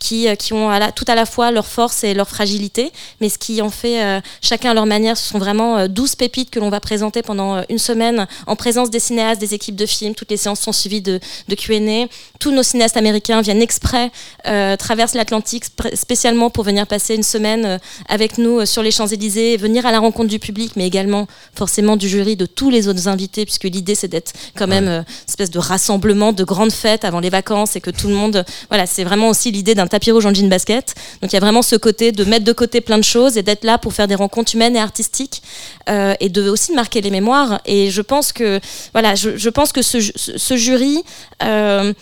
[0.00, 2.92] qui, euh, qui ont à la- tout à la fois leur force et leur fragilité,
[3.20, 5.16] mais ce qui en fait euh, chacun à leur manière.
[5.16, 8.56] Ce sont vraiment euh, 12 pépites que l'on va présenter pendant euh, une semaine en
[8.56, 10.14] présence des cinéastes, des équipes de films.
[10.14, 12.06] Toutes les séances sont suivies de, de Q&A.
[12.38, 14.10] Tous nos cinéastes américains viennent exprès,
[14.46, 15.64] euh, traversent l'Atlantique
[15.94, 17.78] spécialement pour venir passer une semaine euh,
[18.08, 21.96] avec nous euh, sur les Champs-Élysées, venir à la rencontre du public, mais également forcément
[21.96, 25.04] du jury, de tous les autres invités, puisque l'idée c'est d'être quand même euh, une
[25.28, 28.44] espèce de rassemblement, de grande fête avant les vacances et que tout le monde.
[28.68, 30.94] Voilà, c'est vraiment aussi l'idée d'un tapis rouge en jean basket.
[31.22, 33.42] Donc il y a vraiment ce côté de mettre de côté plein de choses et
[33.42, 35.42] d'être là pour faire des rencontres humaines et artistiques
[35.88, 37.60] euh, et de aussi marquer les mémoires.
[37.66, 38.60] Et je pense que
[38.92, 41.02] voilà, je, pense que ce, ju- ce- ce jury.
[41.42, 41.92] euh,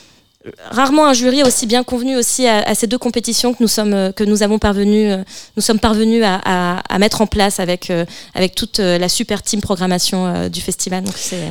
[0.70, 4.22] Rarement un jury aussi bien convenu aussi à, ces deux compétitions que nous sommes que
[4.22, 5.10] nous avons parvenu
[5.56, 6.36] nous sommes parvenus à,
[6.88, 11.02] à- mettre en place avec euh, avec toute la super team programmation du festival.
[11.02, 11.50] Donc c'est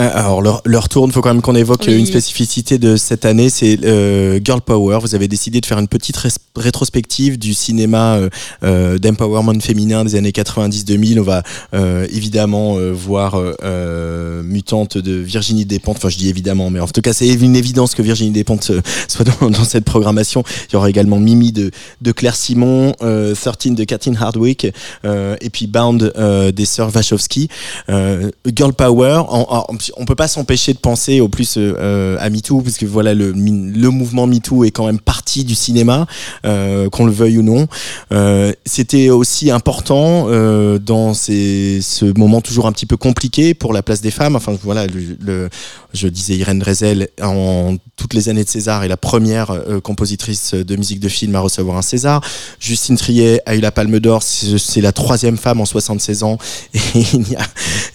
[0.00, 1.98] Alors, leur, leur tourne, il faut quand même qu'on évoque Oui.
[1.98, 5.00] une spécificité de cette année, c'est euh, Girl Power.
[5.02, 6.16] Vous avez décidé de faire une petite
[6.54, 8.28] rétrospective du cinéma euh,
[8.62, 11.18] euh, d'empowerment féminin des années 90-2000.
[11.18, 11.42] On va
[11.74, 15.96] euh, évidemment euh, voir euh, euh, Mutante de Virginie Despentes.
[15.96, 18.80] Enfin, je dis évidemment, mais en tout cas, c'est une évidence que Virginie Despentes euh,
[19.08, 20.44] soit dans, dans cette programmation.
[20.70, 21.72] Il y aura également Mimi de,
[22.02, 24.68] de Claire Simon, euh, 13 de Kathleen Hardwick,
[25.04, 27.48] euh, et puis Bound euh, des sœurs Wachowski.
[27.88, 29.66] Euh, Girl Power, en- en-
[29.96, 33.14] on peut pas s'empêcher de penser au plus euh, euh, à MeToo, parce que voilà,
[33.14, 36.06] le, le mouvement MeToo est quand même partie du cinéma,
[36.46, 37.66] euh, qu'on le veuille ou non.
[38.12, 43.72] Euh, C'était aussi important euh, dans ces, ce moment toujours un petit peu compliqué pour
[43.72, 44.36] la place des femmes.
[44.36, 45.48] Enfin voilà, le, le-
[45.94, 50.52] je disais Irène Drezel en toutes les années de César est la première euh, compositrice
[50.54, 52.22] de musique de film à recevoir un César.
[52.60, 56.38] Justine Triet a eu la Palme d'Or, c'est la troisième femme en 76 ans.
[56.74, 56.80] Et,
[57.14, 57.46] il y a-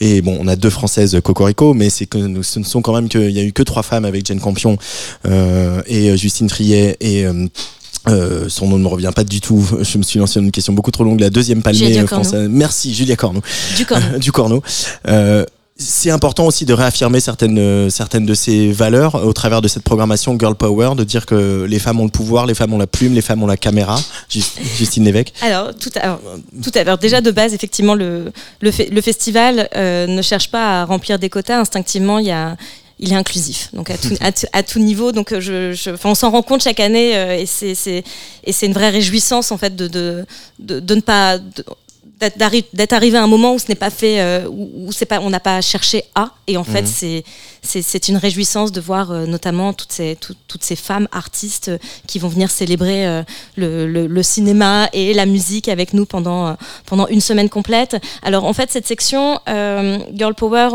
[0.02, 3.08] et bon, on a deux françaises Cocorico, mais c'est que ce ne sont quand même
[3.10, 4.78] qu'il y a eu que trois femmes avec Jane Campion
[5.26, 7.48] euh, et euh, Justine Triet et euh,
[8.10, 9.66] euh, son nom ne me revient pas du tout.
[9.82, 11.20] Je me suis lancé dans une question beaucoup trop longue.
[11.22, 12.48] La deuxième palmée française.
[12.50, 13.42] Merci, Julia Corneau.
[13.78, 14.18] Du Corneau.
[14.20, 14.64] du Corneau.
[15.08, 15.46] Euh,
[15.86, 19.84] c'est important aussi de réaffirmer certaines, euh, certaines de ces valeurs au travers de cette
[19.84, 22.88] programmation Girl Power, de dire que les femmes ont le pouvoir, les femmes ont la
[22.88, 24.00] plume, les femmes ont la caméra.
[24.30, 25.34] Just- Justine Lévesque.
[25.42, 26.20] Alors, tout à, alors,
[26.64, 28.32] tout à alors, déjà de base, effectivement, le,
[28.62, 31.60] le, fe- le festival euh, ne cherche pas à remplir des quotas.
[31.60, 32.56] Instinctivement, il y a
[33.00, 35.12] il est inclusif, donc à tout, à tout- à tout niveau.
[35.12, 38.74] Donc euh, je, je- enfin, on s'en rend compte chaque année euh, et c'est une
[38.74, 40.26] vraie réjouissance en fait de de,
[40.60, 41.38] de, de ne pas
[42.74, 45.30] d'être arrivé à un moment où ce n'est pas fait euh, où, c'est pas on
[45.30, 47.22] n'a pas cherché à et en fait Mhm.
[47.64, 51.78] c'est une réjouissance de voir euh, notamment toutes ces tout- toutes ces femmes artistes euh,
[52.08, 53.24] qui vont venir célébrer
[53.56, 56.56] le, le- le cinéma et la musique avec nous pendant
[56.86, 59.40] pendant une semaine complète alors en fait cette section
[60.14, 60.70] Girl Power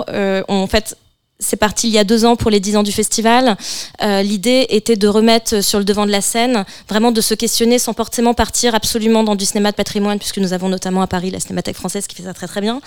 [0.48, 0.96] en fait
[1.40, 3.56] c'est parti il y a deux ans pour les dix ans du festival.
[4.02, 7.78] Euh, L'idée était de remettre sur le devant de la scène, vraiment de se questionner
[7.78, 11.30] sans forcément partir absolument dans du cinéma de patrimoine, puisque nous avons notamment à Paris
[11.30, 12.80] la Cinémathèque française qui fait ça très très bien.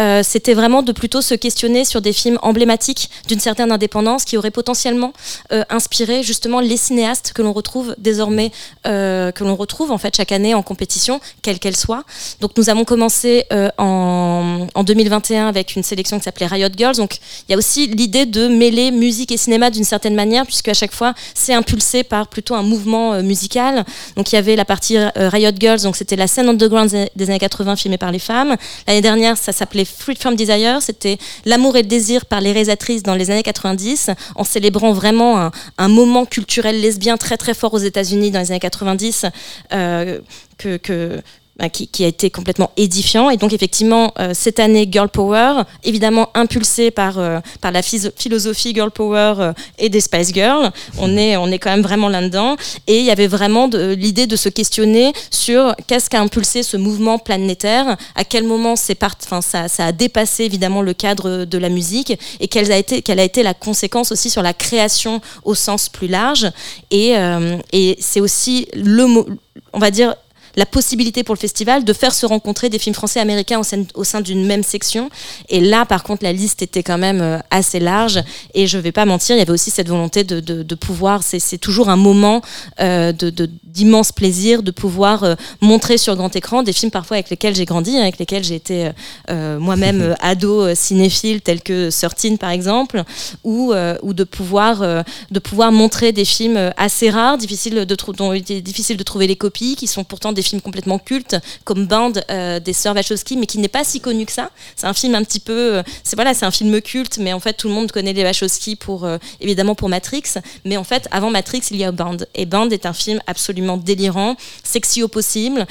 [0.00, 4.36] Euh, C'était vraiment de plutôt se questionner sur des films emblématiques d'une certaine indépendance qui
[4.36, 5.12] auraient potentiellement
[5.52, 8.50] euh, inspiré justement les cinéastes que l'on retrouve désormais,
[8.84, 12.04] que l'on retrouve en fait chaque année en compétition, quelle qu'elle soit.
[12.40, 13.44] Donc nous avons commencé
[13.78, 16.96] en, en 2021 avec une sélection qui s'appelait Riot Girls.
[16.96, 20.68] Donc il y a aussi l'idée de mêler musique et cinéma d'une certaine manière, puisque
[20.68, 23.84] à chaque fois c'est impulsé par plutôt un mouvement euh, musical.
[24.16, 27.30] Donc il y avait la partie euh, Riot Girls, donc c'était la scène underground des-
[27.30, 28.56] années 80 filmée par les femmes.
[28.86, 33.02] L'année dernière, ça s'appelait Free From Desire, c'était l'amour et le désir par les réalisatrices
[33.02, 37.78] dans les années 90, en célébrant vraiment un, moment culturel lesbien très très fort aux
[37.78, 39.26] États-Unis dans les années 90,
[39.72, 40.18] euh,
[40.58, 41.20] que,
[41.68, 43.30] qui, qui a été complètement édifiant.
[43.30, 48.74] Et donc, effectivement, euh, cette année, Girl Power, évidemment impulsée par, euh, par la philosophie
[48.74, 52.56] Girl Power euh, et des Spice Girls, on est, on est quand même vraiment là-dedans.
[52.86, 57.18] Et il y avait vraiment l'idée de se questionner sur qu'est-ce qu'a impulsé ce mouvement
[57.18, 61.68] planétaire, à quel moment c'est enfin, ça, ça a dépassé évidemment le cadre de la
[61.68, 65.54] musique et quelle a été, quelle a été la conséquence aussi sur la création au
[65.54, 66.50] sens plus large.
[66.90, 69.26] Et, euh, et c'est aussi le mot,
[69.72, 70.14] on va dire,
[70.56, 73.62] la possibilité pour le festival de faire se rencontrer des films français et américains au
[73.62, 75.10] sein, au sein d'une même section.
[75.48, 78.22] Et là, par contre, la liste était quand même euh, assez large.
[78.54, 81.22] Et je vais pas mentir, il y avait aussi cette volonté de, de, de pouvoir,
[81.22, 82.42] c'est toujours un moment
[82.80, 87.30] euh, de- d'immense plaisir de pouvoir euh, montrer sur grand écran des films parfois avec
[87.30, 88.90] lesquels j'ai grandi, hein, avec lesquels j'ai été
[89.30, 93.02] euh, moi-même ado cinéphile, tel que Sortine par exemple,
[93.44, 93.72] ou,
[94.02, 98.60] ou de, pouvoir, de pouvoir montrer des films assez rares, difficiles de dont il était
[98.60, 102.60] difficile de trouver les copies, qui sont pourtant des films complètement cultes, comme Band euh,
[102.60, 104.50] des sœurs Wachowski, mais qui n'est pas si connu que ça.
[104.76, 107.40] C'est un film un petit peu, euh, c'est voilà, c'est un film culte, mais en
[107.40, 110.24] fait tout le monde connaît les Wachowski pour euh, évidemment pour Matrix,
[110.64, 113.76] mais en fait avant Matrix il y a Band, et Band est un film absolument
[113.76, 115.66] délirant, sexy au possible.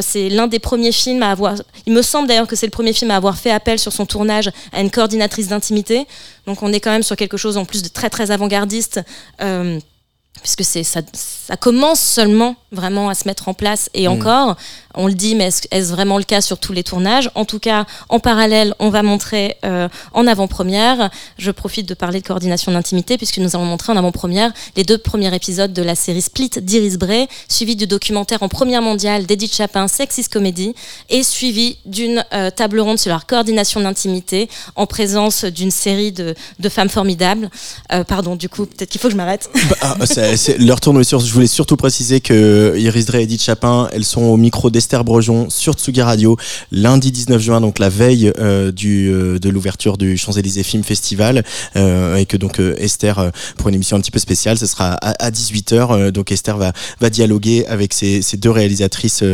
[0.00, 1.54] C'est l'un des premiers films à avoir.
[1.86, 4.06] Il me semble d'ailleurs que c'est le premier film à avoir fait appel sur son
[4.06, 6.06] tournage à une coordinatrice d'intimité.
[6.46, 9.00] Donc on est quand même sur quelque chose en plus de très très avant-gardiste.
[10.42, 14.12] Puisque c'est ça, ça commence seulement vraiment à se mettre en place et Mm.
[14.12, 14.56] encore
[14.96, 17.30] on le dit mais est-ce vraiment le cas sur tous les tournages?
[17.34, 21.10] En tout cas en parallèle on va montrer euh, en avant-première.
[21.38, 24.98] Je profite de parler de coordination d'intimité puisque nous allons montrer en avant-première les deux
[24.98, 29.54] premiers épisodes de la série Split d'Iris Bray suivi du documentaire en première mondiale d'Edith
[29.54, 30.74] Chapin Sexist Comedy
[31.10, 36.34] et suivi d'une euh, table ronde sur la coordination d'intimité en présence d'une série de,
[36.58, 37.50] de femmes formidables.
[37.92, 39.50] Euh, pardon du coup peut-être qu'il faut que je m'arrête.
[39.80, 41.02] Ah, c'est- c'est- leur tourne.
[41.04, 45.02] Je voulais surtout préciser que Iris Drey et Edith Chapin, elles sont au micro d'Esther
[45.02, 46.36] Brejon sur Tsugi Radio
[46.70, 51.42] lundi 19 juin, donc la veille euh, du, euh, de l'ouverture du Champs-Élysées Film Festival,
[51.76, 55.30] euh, et que donc Esther, pour une émission un petit peu spéciale, ce sera à,
[55.30, 56.10] 18h.
[56.10, 59.24] donc Esther va, va dialoguer avec ces, deux réalisatrices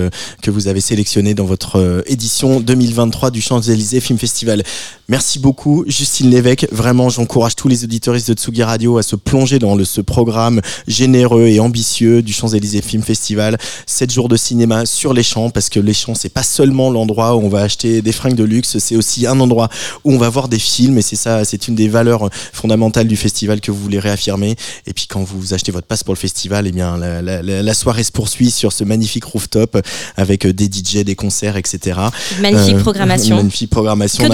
[0.41, 4.63] que vous avez sélectionnées dans votre édition 2023 du Champs-Élysées Film Festival.
[5.09, 6.69] Merci beaucoup, Justine Lévesque.
[6.71, 10.61] Vraiment, j'encourage tous les auditoristes de Tsugi Radio à se plonger dans le, ce programme
[10.87, 13.59] généreux et ambitieux du Champs-Élysées Film Festival.
[13.87, 17.37] 7 jours de cinéma sur les champs, parce que les champs, c'est pas seulement l'endroit
[17.37, 19.69] où on va acheter des fringues de luxe, c'est aussi un endroit
[20.05, 23.17] où on va voir des films, et c'est ça, c'est une des valeurs fondamentales du
[23.17, 24.57] festival que vous voulez réaffirmer.
[24.87, 27.63] Et puis quand vous achetez votre passe pour le festival, eh bien, la, la- la-
[27.63, 29.79] la soirée se poursuit sur ce magnifique rooftop
[30.17, 31.99] avec euh, des DJ, des concerts, etc.
[32.41, 33.37] Magnifique programmation.
[33.37, 34.25] Magnifique programmation.
[34.25, 34.31] Que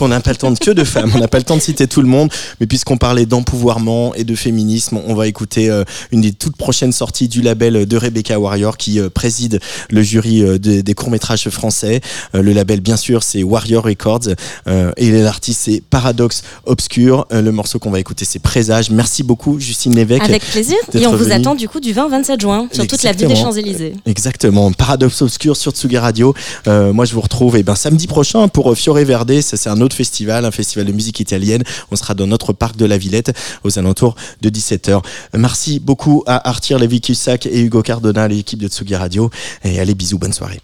[0.00, 1.56] on n'a pas pas le temps de que de femmes, on n'a pas le temps
[1.56, 2.30] de citer tout le monde,
[2.60, 6.92] mais puisqu'on parlait d'empouvoirment et de féminisme, on va écouter euh, une des toutes prochaines
[6.92, 11.48] sorties du label de Rebecca Warrior qui euh, préside le jury euh, des, des courts-métrages
[11.48, 12.00] français.
[12.34, 14.28] Euh, le label, bien sûr, c'est Warrior Records
[14.66, 17.26] euh, et l'artiste, c'est Paradox Obscur.
[17.30, 18.90] Le morceau qu'on va écouter, c'est Présage.
[18.90, 20.22] Merci beaucoup, Justine Lévesque.
[20.22, 20.76] Avec plaisir.
[20.94, 23.28] Et on vous attend du coup du 20 au 27 juin sur toute la ville
[23.28, 23.36] des.
[23.38, 23.94] Champs-Élysées.
[24.06, 26.34] Exactement, Paradoxe Obscur sur Tsugi Radio.
[26.66, 29.40] Euh, moi, je vous retrouve eh ben, samedi prochain pour Fiore Verde.
[29.40, 31.62] Ça, c'est un autre festival, un festival de musique italienne.
[31.90, 33.32] On sera dans notre parc de la Villette
[33.64, 35.02] aux alentours de 17h.
[35.36, 39.30] Merci beaucoup à Arthur Lévy-Cussac et Hugo Cardona, l'équipe de Tsugi Radio.
[39.64, 40.60] Et allez, bisous, bonne soirée.